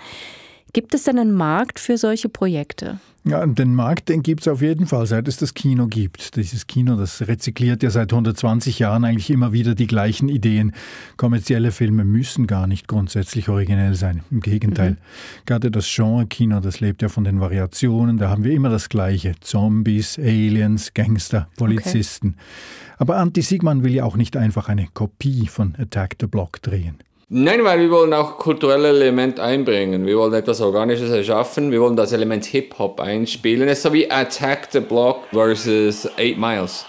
Gibt 0.73 0.93
es 0.93 1.03
denn 1.03 1.17
einen 1.17 1.33
Markt 1.33 1.79
für 1.79 1.97
solche 1.97 2.29
Projekte? 2.29 2.99
Ja, 3.27 3.45
den 3.45 3.75
Markt, 3.75 4.07
den 4.07 4.23
gibt 4.23 4.41
es 4.41 4.47
auf 4.47 4.61
jeden 4.61 4.87
Fall, 4.87 5.05
seit 5.05 5.27
es 5.27 5.35
das 5.35 5.53
Kino 5.53 5.87
gibt. 5.87 6.37
Dieses 6.37 6.65
Kino, 6.65 6.95
das 6.95 7.27
rezykliert 7.27 7.83
ja 7.83 7.89
seit 7.89 8.13
120 8.13 8.79
Jahren 8.79 9.03
eigentlich 9.03 9.29
immer 9.29 9.51
wieder 9.51 9.75
die 9.75 9.87
gleichen 9.87 10.29
Ideen. 10.29 10.71
Kommerzielle 11.17 11.71
Filme 11.71 12.05
müssen 12.05 12.47
gar 12.47 12.67
nicht 12.67 12.87
grundsätzlich 12.87 13.49
originell 13.49 13.95
sein. 13.95 14.21
Im 14.31 14.39
Gegenteil. 14.39 14.91
Mhm. 14.91 14.97
Gerade 15.45 15.71
das 15.71 15.93
Genre-Kino, 15.93 16.61
das 16.61 16.79
lebt 16.79 17.01
ja 17.01 17.09
von 17.09 17.25
den 17.25 17.41
Variationen. 17.41 18.17
Da 18.17 18.29
haben 18.29 18.45
wir 18.45 18.53
immer 18.53 18.69
das 18.69 18.87
Gleiche. 18.87 19.35
Zombies, 19.41 20.17
Aliens, 20.17 20.93
Gangster, 20.93 21.49
Polizisten. 21.57 22.35
Okay. 22.37 22.95
Aber 22.99 23.17
Anti 23.17 23.41
Sigman 23.41 23.83
will 23.83 23.93
ja 23.93 24.05
auch 24.05 24.15
nicht 24.15 24.37
einfach 24.37 24.69
eine 24.69 24.87
Kopie 24.93 25.47
von 25.47 25.75
Attack 25.77 26.15
the 26.21 26.27
Block 26.27 26.61
drehen. 26.61 26.95
Nein, 27.29 27.65
weil 27.65 27.81
wir 27.81 27.91
wollen 27.91 28.13
auch 28.13 28.37
kulturelle 28.37 28.87
Elemente 28.87 29.43
einbringen. 29.43 30.05
Wir 30.05 30.17
wollen 30.17 30.33
etwas 30.33 30.61
Organisches 30.61 31.11
erschaffen. 31.11 31.71
Wir 31.73 31.81
wollen 31.81 31.97
das 31.97 32.13
Element 32.13 32.45
Hip-Hop 32.45 33.01
einspielen. 33.01 33.67
Es 33.67 33.79
ist 33.79 33.83
so 33.83 33.91
wie 33.91 34.09
Attack 34.09 34.69
the 34.71 34.79
Block 34.79 35.25
versus 35.33 36.07
Eight 36.17 36.37
Miles. 36.37 36.85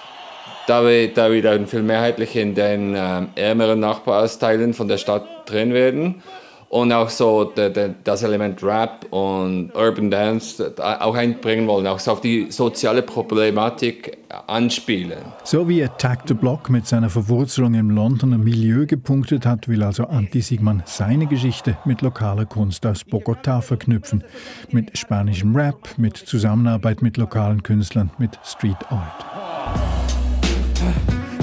Da 0.68 0.86
wir, 0.86 1.12
da 1.12 1.32
wir 1.32 1.42
dann 1.42 1.66
viel 1.66 1.82
mehrheitlich 1.82 2.36
in 2.36 2.54
den 2.54 2.94
ähm, 2.96 3.30
ärmeren 3.34 3.80
Nachbarsteilen 3.80 4.74
von 4.74 4.86
der 4.86 4.98
Stadt 4.98 5.26
drin 5.46 5.74
werden 5.74 6.22
und 6.70 6.92
auch 6.92 7.08
so 7.08 7.44
de, 7.44 7.72
de, 7.72 7.90
das 8.04 8.22
Element 8.22 8.62
Rap 8.62 9.06
und 9.10 9.74
Urban 9.74 10.10
Dance 10.10 10.74
auch 10.78 11.14
einbringen 11.14 11.66
wollen, 11.66 11.86
auch 11.86 11.98
so 11.98 12.12
auf 12.12 12.20
die 12.20 12.50
soziale 12.50 13.02
Problematik 13.02 14.18
anspielen. 14.46 15.18
So 15.44 15.68
wie 15.68 15.82
Attack 15.82 16.24
the 16.26 16.34
Block 16.34 16.68
mit 16.68 16.86
seiner 16.86 17.08
Verwurzelung 17.08 17.74
im 17.74 17.90
Londoner 17.90 18.38
Milieu 18.38 18.86
gepunktet 18.86 19.46
hat, 19.46 19.68
will 19.68 19.82
also 19.82 20.04
Anti-Sigman 20.04 20.82
seine 20.84 21.26
Geschichte 21.26 21.78
mit 21.84 22.02
lokaler 22.02 22.44
Kunst 22.44 22.84
aus 22.84 23.04
Bogotá 23.04 23.62
verknüpfen. 23.62 24.24
Mit 24.70 24.96
spanischem 24.98 25.56
Rap, 25.56 25.88
mit 25.96 26.16
Zusammenarbeit 26.16 27.00
mit 27.00 27.16
lokalen 27.16 27.62
Künstlern, 27.62 28.10
mit 28.18 28.38
Street 28.44 28.76
Art. 28.90 29.24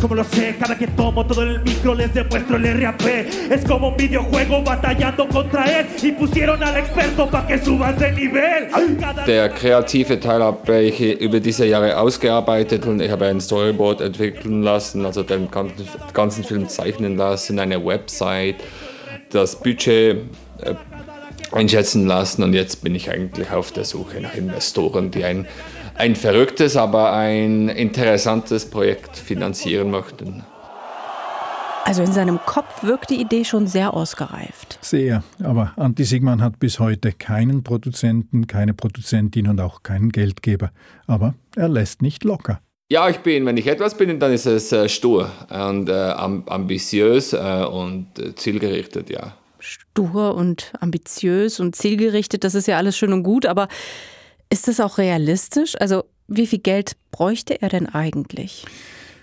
Como 0.08 0.22
lo 0.22 0.24
sé, 0.24 0.56
cada 0.60 0.78
que 0.78 0.86
tomo 0.86 1.26
todo 1.26 1.42
el 1.42 1.64
micro 1.64 1.96
les 1.96 2.14
demuestro 2.14 2.58
el 2.58 2.80
RAP. 2.80 3.02
Es 3.50 3.66
como 3.66 3.90
un 3.90 3.98
videojuego 3.98 4.62
batallando 4.62 5.28
contra 5.28 5.80
él 5.80 5.88
y 6.00 6.12
pusieron 6.12 6.62
al 6.62 6.78
experto 6.78 7.28
para 7.28 7.48
que 7.48 7.58
subas 7.58 7.98
de 7.98 8.12
nivel. 8.12 8.68
Der 9.26 9.50
kreative 9.50 10.20
Teil 10.20 10.44
habe 10.44 10.84
ich 10.84 11.02
über 11.20 11.40
diese 11.40 11.66
Jahre 11.66 11.98
ausgearbeitet 11.98 12.86
und 12.86 13.02
ich 13.02 13.10
habe 13.10 13.26
ein 13.26 13.42
Storyboard 13.42 14.02
entwickeln 14.02 14.62
lassen, 14.62 15.08
also 15.08 15.24
den 15.24 15.48
ganzen 16.14 16.44
Film 16.44 16.70
zeichnen 16.70 17.18
lassen, 17.18 17.58
eine 17.58 17.84
Website, 17.84 18.58
das 19.32 19.56
Budget 19.56 20.18
äh, 20.62 20.76
einschätzen 21.56 22.06
lassen 22.06 22.44
und 22.44 22.54
jetzt 22.54 22.84
bin 22.84 22.94
ich 22.94 23.10
eigentlich 23.10 23.52
auf 23.52 23.72
der 23.72 23.86
Suche 23.86 24.22
nach 24.22 24.36
Investoren, 24.36 25.12
die 25.12 25.24
ein 25.24 25.48
ein 25.98 26.16
verrücktes, 26.16 26.76
aber 26.76 27.14
ein 27.14 27.70
interessantes 27.70 28.70
Projekt 28.70 29.18
finanzieren 29.18 29.92
möchten. 29.92 30.44
Also 31.86 32.02
in 32.02 32.12
seinem 32.12 32.40
Kopf 32.46 32.84
wirkt 32.84 33.12
die 33.12 33.22
Idee 33.22 33.46
schon 33.46 33.68
sehr 33.68 33.94
ausgereift. 33.94 34.80
Sehr, 34.82 35.24
aber 35.44 35.74
Anti 35.78 36.04
Sigman 36.04 36.42
hat 36.42 36.60
bis 36.60 36.80
heute 36.80 37.12
keinen 37.12 37.64
Produzenten, 37.64 38.48
keine 38.48 38.74
Produzentin 38.74 39.48
und 39.48 39.62
auch 39.62 39.84
keinen 39.84 40.10
Geldgeber. 40.10 40.72
Aber 41.06 41.36
er 41.56 41.70
lässt 41.70 42.02
nicht 42.02 42.24
locker. 42.24 42.60
Ja, 42.92 43.08
ich 43.10 43.20
bin, 43.20 43.46
wenn 43.46 43.58
ich 43.58 43.68
etwas 43.68 43.96
bin, 43.96 44.20
dann 44.20 44.32
ist 44.32 44.48
es 44.48 44.72
äh, 44.72 44.90
stur 44.90 45.30
und 45.50 45.90
äh, 45.90 45.94
ambitiös 45.94 47.34
äh, 47.34 47.66
und 47.66 48.20
äh, 48.20 48.36
zielgerichtet, 48.36 49.10
ja. 49.10 49.34
Stur 49.66 50.36
und 50.36 50.72
ambitiös 50.80 51.60
und 51.60 51.76
zielgerichtet, 51.76 52.44
das 52.44 52.56
ist 52.56 52.68
ja 52.68 52.78
alles 52.78 52.98
schön 52.98 53.14
und 53.14 53.24
gut, 53.24 53.46
aber 53.46 53.68
ist 54.50 54.68
das 54.68 54.80
auch 54.80 54.98
realistisch? 54.98 55.76
Also 55.80 56.04
wie 56.28 56.48
viel 56.48 56.60
Geld 56.60 56.96
bräuchte 57.12 57.62
er 57.62 57.70
denn 57.70 57.88
eigentlich? 57.88 58.66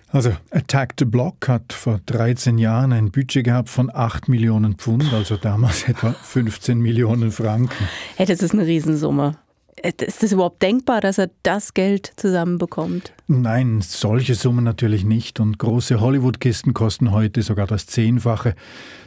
Also 0.08 0.32
Attack 0.50 0.94
the 0.98 1.06
Block 1.06 1.48
hat 1.48 1.72
vor 1.72 2.00
13 2.04 2.58
Jahren 2.58 2.92
ein 2.92 3.10
Budget 3.10 3.44
gehabt 3.44 3.70
von 3.70 3.90
8 3.92 4.28
Millionen 4.28 4.74
Pfund, 4.74 5.10
also 5.12 5.36
damals 5.36 5.84
etwa 5.88 6.12
15 6.12 6.78
Millionen 6.78 7.32
Franken. 7.32 7.88
Hey, 8.16 8.26
das 8.26 8.42
ist 8.42 8.52
eine 8.52 8.66
Riesensumme. 8.66 9.38
Ist 9.80 10.22
es 10.22 10.32
überhaupt 10.32 10.62
denkbar, 10.62 11.00
dass 11.00 11.16
er 11.16 11.30
das 11.42 11.72
Geld 11.72 12.12
zusammenbekommt? 12.16 13.14
Nein, 13.26 13.80
solche 13.80 14.34
Summen 14.34 14.64
natürlich 14.64 15.06
nicht. 15.06 15.40
Und 15.40 15.58
große 15.58 15.98
Hollywood-Kisten 15.98 16.74
kosten 16.74 17.10
heute 17.10 17.40
sogar 17.40 17.66
das 17.66 17.86
Zehnfache. 17.86 18.54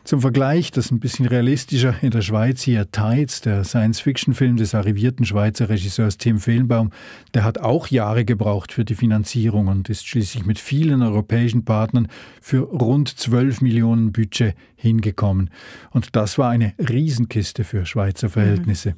Zum 0.06 0.22
Vergleich, 0.22 0.72
das 0.72 0.86
ist 0.86 0.92
ein 0.92 1.00
bisschen 1.00 1.28
realistischer, 1.28 1.94
in 2.02 2.10
der 2.10 2.22
Schweiz 2.22 2.64
hier 2.64 2.90
Tides, 2.90 3.42
der 3.42 3.64
Science-Fiction-Film 3.64 4.58
des 4.58 4.74
arrivierten 4.74 5.24
Schweizer 5.24 5.70
Regisseurs 5.70 6.18
Tim 6.18 6.40
Fehlenbaum, 6.40 6.90
der 7.36 7.44
hat 7.44 7.60
auch 7.60 7.88
Jahre 7.88 8.26
gebraucht 8.26 8.74
für 8.74 8.86
die 8.86 8.96
Finanzierung 8.96 9.68
und 9.68 9.88
ist 9.90 10.08
schließlich 10.08 10.48
mit 10.48 10.58
vielen 10.58 11.04
europäischen 11.04 11.64
Partnern 11.64 12.08
für 12.42 12.62
rund 12.62 13.10
12 13.10 13.62
Millionen 13.62 14.12
Budget 14.12 14.56
hingekommen. 14.76 15.52
Und 15.92 16.16
das 16.16 16.40
war 16.40 16.50
eine 16.50 16.74
Riesenkiste 16.80 17.64
für 17.64 17.86
Schweizer 17.86 18.30
Verhältnisse. 18.30 18.92
Mhm. 18.92 18.96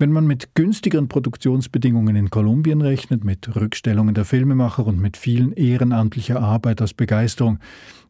Wenn 0.00 0.12
man 0.12 0.28
mit 0.28 0.54
günstigeren 0.54 1.08
Produktionsbedingungen 1.08 2.14
in 2.14 2.30
Kolumbien 2.30 2.82
rechnet, 2.82 3.24
mit 3.24 3.56
Rückstellungen 3.56 4.14
der 4.14 4.24
Filmemacher 4.24 4.86
und 4.86 5.00
mit 5.00 5.16
vielen 5.16 5.52
ehrenamtlicher 5.52 6.40
Arbeit 6.40 6.80
aus 6.80 6.94
Begeisterung, 6.94 7.58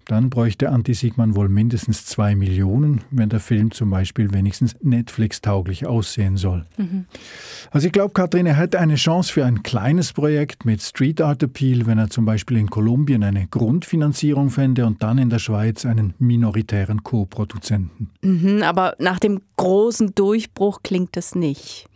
dann 0.09 0.31
bräuchte 0.31 0.71
Anti-Sigman 0.71 1.37
wohl 1.37 1.51
mindestens 1.51 2.07
zwei 2.07 2.35
Millionen, 2.35 3.03
wenn 3.11 3.29
der 3.29 3.40
Film 3.40 3.71
zum 3.71 3.90
Beispiel 3.90 4.33
wenigstens 4.33 4.75
Netflix-tauglich 4.81 5.87
aussehen 5.87 6.38
soll. 6.38 6.64
Mhm. 6.79 7.05
Also 7.71 7.87
ich 7.87 7.92
glaube, 7.92 8.14
Katrin, 8.14 8.47
er 8.47 8.57
hätte 8.57 8.81
eine 8.81 8.94
Chance 8.94 9.31
für 9.31 9.44
ein 9.44 9.62
kleines 9.62 10.14
Projekt 10.14 10.64
mit 10.64 10.81
Street 10.81 11.21
Art 11.21 11.42
Appeal, 11.42 11.87
wenn 11.87 11.99
er 11.99 12.09
zum 12.09 12.25
Beispiel 12.25 12.57
in 12.57 12.71
Kolumbien 12.71 13.23
eine 13.23 13.47
Grundfinanzierung 13.47 14.49
fände 14.49 14.87
und 14.87 15.03
dann 15.03 15.18
in 15.18 15.29
der 15.29 15.38
Schweiz 15.38 15.85
einen 15.85 16.14
minoritären 16.18 17.03
Co-Produzenten. 17.03 18.11
Mhm, 18.23 18.62
aber 18.62 18.97
nach 18.99 19.18
dem 19.18 19.42
großen 19.57 20.14
Durchbruch 20.14 20.81
klingt 20.83 21.16
das 21.16 21.35
nicht. 21.35 21.87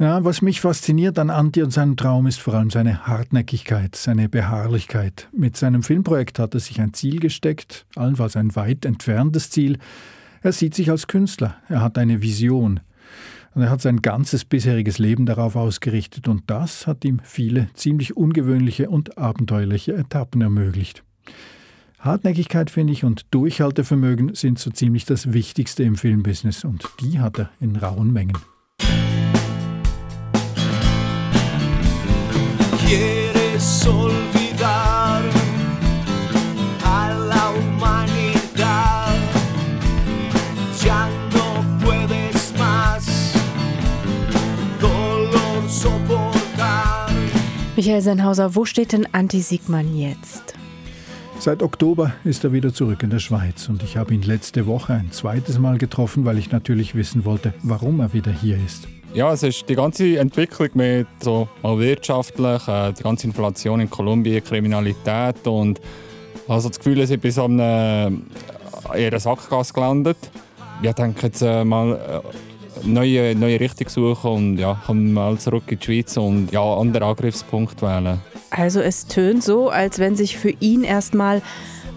Ja, 0.00 0.24
was 0.24 0.40
mich 0.40 0.62
fasziniert 0.62 1.18
an 1.18 1.28
Anti 1.28 1.62
und 1.62 1.74
seinem 1.74 1.94
Traum 1.94 2.26
ist 2.26 2.40
vor 2.40 2.54
allem 2.54 2.70
seine 2.70 3.06
Hartnäckigkeit, 3.06 3.94
seine 3.94 4.30
Beharrlichkeit. 4.30 5.28
Mit 5.30 5.58
seinem 5.58 5.82
Filmprojekt 5.82 6.38
hat 6.38 6.54
er 6.54 6.60
sich 6.60 6.80
ein 6.80 6.94
Ziel 6.94 7.20
gesteckt, 7.20 7.84
allenfalls 7.96 8.34
ein 8.34 8.56
weit 8.56 8.86
entferntes 8.86 9.50
Ziel. 9.50 9.76
Er 10.40 10.52
sieht 10.52 10.74
sich 10.74 10.90
als 10.90 11.06
Künstler, 11.06 11.56
er 11.68 11.82
hat 11.82 11.98
eine 11.98 12.22
Vision. 12.22 12.80
Und 13.54 13.60
er 13.60 13.68
hat 13.68 13.82
sein 13.82 14.00
ganzes 14.00 14.46
bisheriges 14.46 14.98
Leben 14.98 15.26
darauf 15.26 15.54
ausgerichtet 15.54 16.28
und 16.28 16.44
das 16.46 16.86
hat 16.86 17.04
ihm 17.04 17.20
viele 17.22 17.68
ziemlich 17.74 18.16
ungewöhnliche 18.16 18.88
und 18.88 19.18
abenteuerliche 19.18 19.92
Etappen 19.92 20.40
ermöglicht. 20.40 21.04
Hartnäckigkeit, 21.98 22.70
finde 22.70 22.94
ich, 22.94 23.04
und 23.04 23.26
Durchhaltevermögen 23.32 24.34
sind 24.34 24.58
so 24.58 24.70
ziemlich 24.70 25.04
das 25.04 25.34
Wichtigste 25.34 25.82
im 25.82 25.96
Filmbusiness 25.96 26.64
und 26.64 26.88
die 27.02 27.20
hat 27.20 27.38
er 27.38 27.50
in 27.60 27.76
rauen 27.76 28.14
Mengen. 28.14 28.38
Quieres 32.90 33.86
olvidar 33.86 35.22
a 36.84 37.10
la 37.28 37.50
humanidad. 37.50 39.14
Ya 40.84 41.08
no 41.32 41.64
puedes 41.84 42.52
más 42.58 43.06
Dolor 44.80 45.68
soportar. 45.68 47.10
Michael 47.76 48.02
Sennhauser, 48.02 48.56
wo 48.56 48.64
steht 48.64 48.92
denn 48.92 49.06
Anti-Sigman 49.12 49.96
jetzt? 49.96 50.54
Seit 51.38 51.62
Oktober 51.62 52.12
ist 52.24 52.44
er 52.44 52.52
wieder 52.52 52.74
zurück 52.74 53.02
in 53.02 53.10
der 53.10 53.20
Schweiz 53.20 53.68
und 53.68 53.82
ich 53.82 53.96
habe 53.96 54.12
ihn 54.12 54.22
letzte 54.22 54.66
Woche 54.66 54.94
ein 54.94 55.12
zweites 55.12 55.58
Mal 55.58 55.78
getroffen, 55.78 56.24
weil 56.24 56.38
ich 56.38 56.50
natürlich 56.50 56.94
wissen 56.94 57.24
wollte, 57.24 57.54
warum 57.62 58.00
er 58.00 58.12
wieder 58.12 58.32
hier 58.32 58.58
ist. 58.62 58.88
Ja, 59.12 59.32
es 59.32 59.42
ist 59.42 59.68
die 59.68 59.74
ganze 59.74 60.18
Entwicklung 60.18 60.68
mit 60.74 61.06
so 61.20 61.48
mal 61.62 61.76
wirtschaftlich, 61.80 62.68
äh, 62.68 62.92
die 62.92 63.02
ganze 63.02 63.26
Inflation 63.26 63.80
in 63.80 63.90
Kolumbien, 63.90 64.42
Kriminalität 64.44 65.44
und 65.48 65.80
also 66.46 66.68
das 66.68 66.78
Gefühl, 66.78 67.00
ich 67.00 67.08
bin 67.08 67.20
bei 67.20 67.30
so 67.30 67.44
einem 67.44 68.22
äh, 68.92 69.02
eher 69.02 69.18
Sackgasse 69.18 69.72
gelandet. 69.72 70.16
Ich 70.80 70.92
denke 70.92 71.26
jetzt 71.26 71.42
äh, 71.42 71.64
mal 71.64 71.92
äh, 71.92 72.86
neue, 72.86 73.34
neue 73.34 73.58
Richtung 73.58 73.88
suchen 73.88 74.30
und 74.30 74.58
ja, 74.58 74.80
komme 74.86 75.00
mal 75.00 75.38
zurück 75.38 75.64
in 75.66 75.80
die 75.80 75.84
Schweiz 75.84 76.16
und 76.16 76.52
ja, 76.52 76.62
andere 76.62 77.04
Angriffspunkte 77.06 77.82
wählen. 77.82 78.20
Also 78.50 78.80
es 78.80 79.06
tönt 79.06 79.42
so, 79.42 79.70
als 79.70 79.98
wenn 79.98 80.14
sich 80.14 80.38
für 80.38 80.50
ihn 80.60 80.84
erstmal 80.84 81.42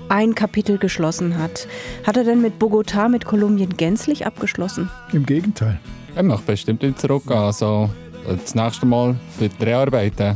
ein 0.10 0.34
Kapitel 0.34 0.80
geschlossen 0.80 1.38
hat. 1.38 1.68
Hat 2.06 2.18
er 2.18 2.24
denn 2.24 2.42
mit 2.42 2.60
Bogotá, 2.60 3.08
mit 3.08 3.26
Kolumbien 3.26 3.78
gänzlich 3.78 4.26
abgeschlossen? 4.26 4.90
Im 5.14 5.28
Gegenteil. 5.28 5.80
Ich 6.16 6.22
möchte 6.22 6.46
bestimmt 6.46 6.84
nicht 6.84 7.00
zurückgehen. 7.00 7.40
Also 7.40 7.90
das 8.28 8.54
nächste 8.54 8.86
Mal 8.86 9.16
für 9.38 9.50
die 9.50 9.58
Dreharbeiten. 9.58 10.36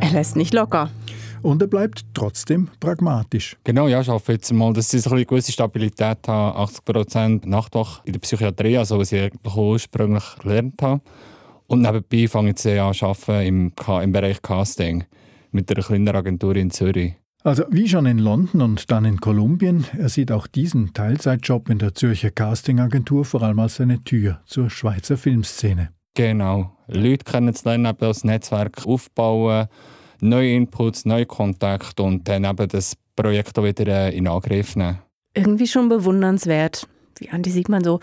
Er 0.00 0.10
lässt 0.12 0.36
nicht 0.36 0.52
locker. 0.52 0.90
Und 1.42 1.62
er 1.62 1.68
bleibt 1.68 2.04
trotzdem 2.12 2.68
pragmatisch. 2.78 3.56
Genau, 3.64 3.88
ja, 3.88 4.00
ich 4.00 4.08
hoffe 4.08 4.32
jetzt 4.32 4.52
mal, 4.52 4.72
dass 4.72 4.90
sie 4.90 4.98
so 4.98 5.10
eine 5.10 5.24
gewisse 5.24 5.52
Stabilität 5.52 6.18
haben. 6.28 6.58
80 6.58 6.84
Prozent 6.84 7.46
Nachtwache 7.46 8.02
in 8.04 8.12
der 8.12 8.20
Psychiatrie, 8.20 8.76
also 8.76 8.98
was 8.98 9.12
ich 9.12 9.22
eigentlich 9.22 9.56
ursprünglich 9.56 10.24
gelernt 10.42 10.82
habe. 10.82 11.00
Und 11.66 11.82
nebenbei 11.82 12.28
fange 12.28 12.50
ich 12.50 12.64
jetzt 12.64 12.66
an 12.66 12.92
zu 12.92 13.06
arbeiten 13.06 13.46
im, 13.46 13.72
im 14.02 14.12
Bereich 14.12 14.42
Casting 14.42 15.04
mit 15.50 15.70
einer 15.70 15.82
kleinen 15.82 16.14
Agentur 16.14 16.56
in 16.56 16.70
Zürich. 16.70 17.14
Also 17.46 17.62
wie 17.70 17.88
schon 17.88 18.06
in 18.06 18.18
London 18.18 18.60
und 18.60 18.90
dann 18.90 19.04
in 19.04 19.20
Kolumbien, 19.20 19.84
er 19.96 20.08
sieht 20.08 20.32
auch 20.32 20.48
diesen 20.48 20.94
Teilzeitjob 20.94 21.68
in 21.68 21.78
der 21.78 21.94
Zürcher 21.94 22.32
Castingagentur 22.32 23.24
vor 23.24 23.40
allem 23.40 23.60
als 23.60 23.80
eine 23.80 24.02
Tür 24.02 24.40
zur 24.46 24.68
Schweizer 24.68 25.16
Filmszene. 25.16 25.90
Genau. 26.14 26.76
Leute 26.88 27.24
kennenzulernen, 27.24 27.86
eben 27.86 27.98
das 28.00 28.24
Netzwerk 28.24 28.84
aufbauen, 28.84 29.68
neue 30.20 30.54
Inputs, 30.54 31.04
neue 31.04 31.24
Kontakte 31.24 32.02
und 32.02 32.26
dann 32.26 32.42
eben 32.42 32.66
das 32.66 32.96
Projekt 33.14 33.56
auch 33.60 33.62
wieder 33.62 33.86
äh, 33.86 34.16
in 34.16 34.26
Angriff 34.26 34.74
nehmen. 34.74 34.98
Irgendwie 35.32 35.68
schon 35.68 35.88
bewundernswert, 35.88 36.88
wie 37.20 37.30
Andi 37.30 37.50
Siegmann 37.50 37.84
so 37.84 38.00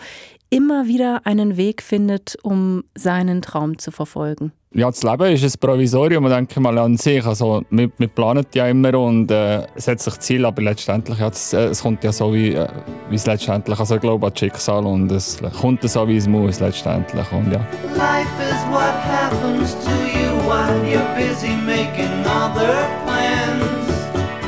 immer 0.50 0.86
wieder 0.86 1.22
einen 1.24 1.56
Weg 1.56 1.82
findet, 1.82 2.36
um 2.42 2.84
seinen 2.94 3.42
Traum 3.42 3.78
zu 3.78 3.90
verfolgen. 3.90 4.52
Ja, 4.76 4.90
das 4.90 5.04
Leben 5.04 5.32
ist 5.32 5.44
ein 5.44 5.60
Provisorium, 5.60 6.28
denke 6.28 6.58
mal 6.58 6.76
an 6.78 6.96
sich. 6.96 7.24
Also, 7.24 7.62
wir, 7.70 7.90
wir 7.96 8.08
planen 8.08 8.44
ja 8.54 8.66
immer 8.66 8.98
und 8.98 9.30
äh, 9.30 9.66
setzen 9.76 10.10
sich 10.10 10.20
Ziele, 10.20 10.48
aber 10.48 10.62
letztendlich, 10.62 11.18
ja, 11.18 11.28
es, 11.28 11.52
äh, 11.52 11.66
es 11.66 11.80
kommt 11.80 12.02
ja 12.02 12.10
so, 12.10 12.34
wie, 12.34 12.54
äh, 12.54 12.68
wie 13.08 13.14
es 13.14 13.24
letztendlich, 13.24 13.78
also 13.78 13.94
ich 13.94 14.00
glaube 14.00 14.26
an 14.26 14.32
das 14.32 14.40
Schicksal 14.40 14.84
und 14.84 15.12
es 15.12 15.38
kommt 15.60 15.88
so, 15.88 16.08
wie 16.08 16.16
es 16.16 16.26
muss 16.26 16.58
letztendlich. 16.58 17.30
Und, 17.30 17.52
ja. 17.52 17.60
Life 17.96 18.26
is 18.42 18.64
what 18.72 18.94
happens 19.04 19.76
to 19.84 19.90
you 19.90 20.34
while 20.48 20.82
you're 20.90 21.14
busy 21.14 21.54
making 21.64 22.26
other 22.26 22.88
plans. 23.03 23.03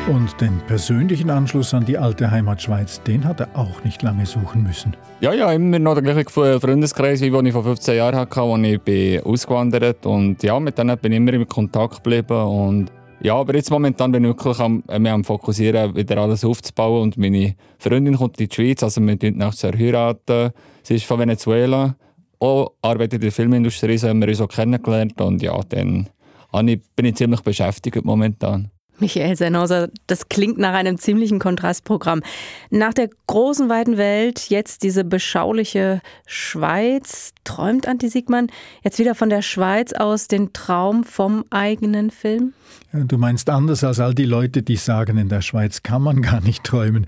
Und 0.08 0.40
den 0.40 0.60
persönlichen 0.68 1.30
Anschluss 1.30 1.74
an 1.74 1.84
die 1.84 1.98
alte 1.98 2.30
Heimat 2.30 2.62
Schweiz, 2.62 3.02
den 3.02 3.24
hat 3.24 3.40
er 3.40 3.48
auch 3.54 3.82
nicht 3.82 4.02
lange 4.02 4.24
suchen 4.24 4.62
müssen. 4.62 4.96
Ja, 5.20 5.34
ja, 5.34 5.52
immer 5.52 5.80
noch 5.80 5.94
der 5.94 6.04
gleiche 6.04 6.30
Freundeskreis, 6.30 7.20
wie 7.20 7.26
ich 7.26 7.52
vor 7.52 7.64
15 7.64 7.96
Jahren 7.96 8.14
hatte, 8.14 8.40
als 8.40 8.62
ich 8.62 8.80
bin 8.82 9.20
ausgewandert 9.24 10.06
und 10.06 10.40
ja, 10.44 10.60
mit 10.60 10.78
denen 10.78 10.96
bin 10.98 11.10
ich 11.10 11.16
immer 11.16 11.32
in 11.32 11.48
Kontakt 11.48 12.04
geblieben 12.04 12.40
und 12.40 12.92
ja, 13.20 13.34
aber 13.34 13.56
jetzt 13.56 13.72
momentan 13.72 14.12
bin 14.12 14.22
ich 14.22 14.28
wirklich 14.28 14.60
am, 14.60 14.84
äh, 14.86 15.08
am 15.08 15.24
Fokussieren, 15.24 15.96
wieder 15.96 16.18
alles 16.18 16.44
aufzubauen 16.44 17.02
und 17.02 17.18
meine 17.18 17.56
Freundin 17.80 18.16
kommt 18.16 18.38
in 18.38 18.46
die 18.46 18.54
Schweiz, 18.54 18.84
also 18.84 19.00
wir 19.00 19.16
sind 19.20 19.36
nachher 19.36 19.76
heiraten. 19.76 20.52
Sie 20.84 20.94
ist 20.94 21.06
von 21.06 21.18
Venezuela, 21.18 21.96
auch 22.38 22.74
arbeitet 22.80 23.14
in 23.14 23.20
der 23.22 23.32
Filmindustrie, 23.32 23.98
so 23.98 24.08
haben 24.08 24.20
wir 24.20 24.28
uns 24.28 24.40
auch 24.40 24.48
kennengelernt 24.48 25.20
und 25.20 25.42
ja, 25.42 25.58
dann 25.68 26.08
bin 26.52 27.06
ich 27.06 27.16
ziemlich 27.16 27.40
beschäftigt 27.40 28.04
momentan. 28.04 28.70
Michael 28.98 29.36
Sennhauser, 29.36 29.88
das 30.06 30.28
klingt 30.28 30.58
nach 30.58 30.74
einem 30.74 30.98
ziemlichen 30.98 31.38
Kontrastprogramm. 31.38 32.22
Nach 32.70 32.94
der 32.94 33.10
großen, 33.26 33.68
weiten 33.68 33.96
Welt, 33.96 34.48
jetzt 34.48 34.82
diese 34.82 35.04
beschauliche 35.04 36.00
Schweiz. 36.26 37.32
Träumt 37.44 37.86
Antti 37.86 38.08
Siegmann 38.08 38.48
jetzt 38.82 38.98
wieder 38.98 39.14
von 39.14 39.28
der 39.28 39.42
Schweiz 39.42 39.92
aus 39.92 40.28
den 40.28 40.52
Traum 40.52 41.04
vom 41.04 41.44
eigenen 41.50 42.10
Film? 42.10 42.54
Du 42.92 43.18
meinst 43.18 43.50
anders 43.50 43.84
als 43.84 44.00
all 44.00 44.14
die 44.14 44.24
Leute, 44.24 44.62
die 44.62 44.76
sagen, 44.76 45.18
in 45.18 45.28
der 45.28 45.42
Schweiz 45.42 45.82
kann 45.82 46.02
man 46.02 46.22
gar 46.22 46.40
nicht 46.40 46.64
träumen. 46.64 47.06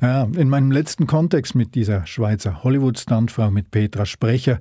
Ja? 0.00 0.08
ja 0.08 0.28
in 0.36 0.48
meinem 0.48 0.70
letzten 0.70 1.06
Kontext 1.06 1.54
mit 1.54 1.74
dieser 1.74 2.06
Schweizer 2.06 2.62
Hollywood-Standfrau, 2.62 3.50
mit 3.50 3.70
Petra 3.70 4.04
Sprecher, 4.04 4.60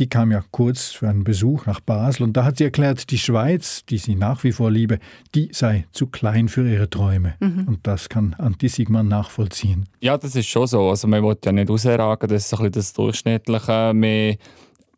die 0.00 0.08
kam 0.08 0.32
ja 0.32 0.42
kurz 0.50 0.86
für 0.86 1.08
einen 1.08 1.24
Besuch 1.24 1.66
nach 1.66 1.80
Basel 1.80 2.24
und 2.24 2.32
da 2.36 2.44
hat 2.44 2.56
sie 2.56 2.64
erklärt, 2.64 3.10
die 3.10 3.18
Schweiz, 3.18 3.84
die 3.84 3.98
sie 3.98 4.16
nach 4.16 4.42
wie 4.44 4.52
vor 4.52 4.70
liebe, 4.70 4.98
die 5.34 5.50
sei 5.52 5.86
zu 5.92 6.06
klein 6.06 6.48
für 6.48 6.68
ihre 6.68 6.88
Träume. 6.88 7.34
Mhm. 7.38 7.68
Und 7.68 7.86
das 7.86 8.08
kann 8.08 8.34
Antti 8.38 8.68
Sigmann 8.68 9.08
nachvollziehen. 9.08 9.84
Ja, 10.00 10.16
das 10.16 10.34
ist 10.34 10.48
schon 10.48 10.66
so. 10.66 10.88
Also 10.88 11.06
man 11.06 11.22
will 11.22 11.36
ja 11.44 11.52
nicht 11.52 11.68
rausragen, 11.68 12.28
das 12.28 12.46
ist 12.46 12.54
ein 12.54 12.58
bisschen 12.58 12.72
das 12.72 12.92
Durchschnittliche. 12.94 13.92
Man 13.94 14.36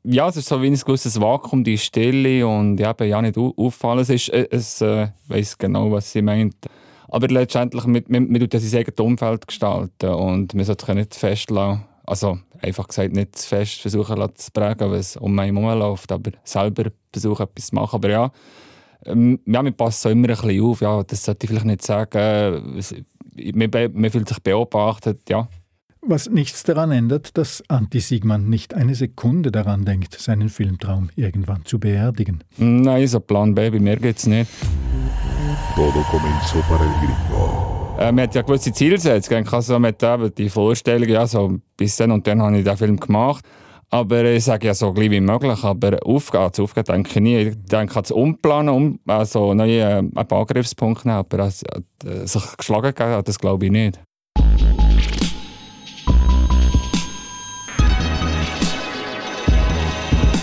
ja, 0.04 0.28
es 0.28 0.36
ist 0.36 0.48
so 0.48 0.60
wie 0.62 0.66
ein 0.66 0.74
gewisses 0.74 1.20
Vakuum, 1.20 1.62
die 1.62 1.78
Stille 1.78 2.46
und 2.46 2.78
ja, 2.78 2.94
ja 3.02 3.22
nicht 3.22 3.36
auffallen. 3.36 4.00
Es 4.00 4.10
ist, 4.10 4.30
äh, 4.30 4.48
es 4.50 4.80
äh, 4.80 5.08
weiß 5.28 5.58
genau, 5.58 5.92
was 5.92 6.10
sie 6.10 6.22
meint. 6.22 6.56
Aber 7.08 7.28
letztendlich, 7.28 7.84
man, 7.86 8.02
man, 8.08 8.28
man 8.28 8.40
tut 8.40 8.54
ja 8.54 8.60
sein 8.60 8.80
eigenes 8.80 8.98
Umfeld 8.98 9.46
gestalten 9.46 10.10
und 10.10 10.54
man 10.54 10.64
sollte 10.64 10.86
sich 10.86 10.94
nicht 10.94 11.14
festlassen 11.14 11.84
also 12.04 12.38
einfach 12.60 12.88
gesagt, 12.88 13.14
nicht 13.14 13.36
zu 13.36 13.48
fest 13.48 13.80
versuchen 13.80 14.16
zu 14.34 14.50
prägen, 14.52 14.90
was 14.90 15.16
um 15.16 15.34
mich 15.34 15.46
herum 15.46 15.78
läuft, 15.78 16.10
aber 16.12 16.32
selber 16.44 16.90
versuchen, 17.12 17.42
etwas 17.44 17.66
zu 17.66 17.74
machen. 17.74 17.96
Aber 17.96 18.08
ja, 18.08 18.30
ähm, 19.06 19.40
ja, 19.46 19.64
wir 19.64 19.72
passen 19.72 20.12
immer 20.12 20.28
ein 20.30 20.36
bisschen 20.36 20.62
auf. 20.62 20.80
Ja, 20.80 21.02
das 21.02 21.24
sollte 21.24 21.44
ich 21.44 21.50
vielleicht 21.50 21.66
nicht 21.66 21.82
sagen. 21.82 22.82
Man, 23.54 23.70
man 23.94 24.10
fühlt 24.10 24.28
sich 24.28 24.42
beobachtet, 24.42 25.28
ja. 25.28 25.48
Was 26.04 26.28
nichts 26.28 26.64
daran 26.64 26.90
ändert, 26.90 27.38
dass 27.38 27.62
Anti 27.68 28.00
Sigman 28.00 28.48
nicht 28.48 28.74
eine 28.74 28.96
Sekunde 28.96 29.52
daran 29.52 29.84
denkt, 29.84 30.18
seinen 30.18 30.48
Filmtraum 30.48 31.10
irgendwann 31.14 31.64
zu 31.64 31.78
beerdigen. 31.78 32.42
Nein, 32.56 33.06
so 33.06 33.20
Plan 33.20 33.54
B 33.54 33.70
bei 33.70 33.78
mir 33.78 33.96
geht's 33.96 34.26
nicht. 34.26 34.50
Todo 35.76 36.02
comenzó 36.10 36.60
para 36.68 36.84
el 36.84 36.90
gringo. 37.00 37.71
Äh, 38.02 38.10
man 38.10 38.24
hat 38.24 38.34
ja 38.34 38.42
gewisse 38.42 38.72
Zielsetzungen. 38.72 39.46
Also 39.46 39.78
mit 39.78 40.02
eben 40.02 40.34
die 40.34 40.48
Vorstellung, 40.48 41.08
ja, 41.08 41.24
so 41.24 41.58
bis 41.76 41.96
dann 41.96 42.10
und 42.10 42.26
dann 42.26 42.42
habe 42.42 42.58
ich 42.58 42.64
den 42.64 42.76
Film 42.76 42.98
gemacht. 42.98 43.44
Aber 43.90 44.24
ich 44.24 44.42
sage 44.42 44.66
ja 44.66 44.74
so 44.74 44.92
gleich 44.92 45.12
wie 45.12 45.20
möglich. 45.20 45.62
Aber 45.62 46.04
aufgehen, 46.04 46.50
aufgehen 46.58 46.84
denke 46.84 47.10
ich 47.10 47.20
nie. 47.20 47.36
Ich 47.36 47.56
denke 47.64 47.94
an 47.94 48.02
das 48.02 48.10
Umplanen, 48.10 48.74
um, 48.74 48.98
also 49.06 49.54
neue 49.54 49.82
äh, 50.16 50.34
Angriffspunkte 50.34 51.06
nehmen. 51.06 51.18
Aber 51.18 51.44
also, 51.44 51.64
äh, 52.04 52.26
sich 52.26 52.56
geschlagen 52.56 52.92
geben, 52.92 53.22
das 53.24 53.38
glaube 53.38 53.66
ich 53.66 53.70
nicht. 53.70 54.00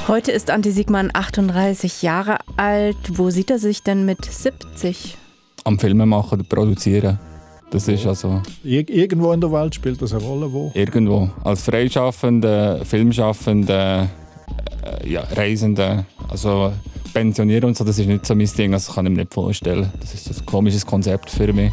Heute 0.08 0.32
ist 0.32 0.50
Anti 0.50 0.72
Sigmann 0.72 1.10
38 1.14 2.04
Jahre 2.04 2.38
alt. 2.56 2.96
Wo 3.10 3.30
sieht 3.32 3.52
er 3.52 3.60
sich 3.60 3.84
denn 3.84 4.06
mit 4.06 4.24
70? 4.24 5.18
Am 5.66 5.78
Filme 5.78 6.06
machen 6.06 6.40
oder 6.40 6.48
produzieren. 6.48 7.20
Das 7.72 7.88
ist 7.88 8.06
also... 8.08 8.42
Ir 8.64 8.90
irgendwo 8.90 9.32
in 9.32 9.42
der 9.42 9.52
Welt 9.52 9.76
spielt 9.76 10.02
das 10.02 10.14
eine 10.14 10.24
Rolle, 10.24 10.52
wo? 10.52 10.72
Irgendwo. 10.74 11.30
Als 11.44 11.62
Freischaffender, 11.62 12.84
Filmschaffender, 12.84 14.10
äh, 14.84 15.10
ja, 15.10 15.22
Reisender, 15.32 16.06
also 16.30 16.74
pensionieren 17.14 17.66
und 17.66 17.78
so, 17.78 17.84
das 17.84 18.00
ist 18.00 18.08
nicht 18.08 18.26
so 18.26 18.34
mein 18.34 18.48
Ding, 18.48 18.72
das 18.72 18.94
kann 18.94 19.06
ich 19.06 19.12
mir 19.12 19.20
nicht 19.20 19.34
vorstellen. 19.34 19.92
Das 20.00 20.14
ist 20.16 20.30
ein 20.30 20.46
komisches 20.48 20.86
Konzept 20.86 21.30
für 21.30 21.54
mich. 21.54 21.72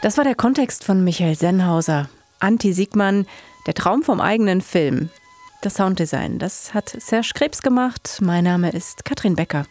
Das 0.00 0.16
war 0.16 0.24
der 0.24 0.36
Kontext 0.36 0.84
von 0.84 1.04
Michael 1.04 1.34
Sennhauser. 1.34 2.08
Anti 2.40 2.72
Siegmann, 2.72 3.26
der 3.66 3.74
Traum 3.74 4.02
vom 4.02 4.20
eigenen 4.20 4.62
Film. 4.62 5.10
Das 5.60 5.74
Sounddesign, 5.74 6.38
das 6.38 6.72
hat 6.72 6.88
Serge 6.88 7.32
Krebs 7.34 7.62
gemacht. 7.62 8.18
Mein 8.20 8.44
Name 8.44 8.70
ist 8.70 9.04
Katrin 9.04 9.34
Becker. 9.34 9.66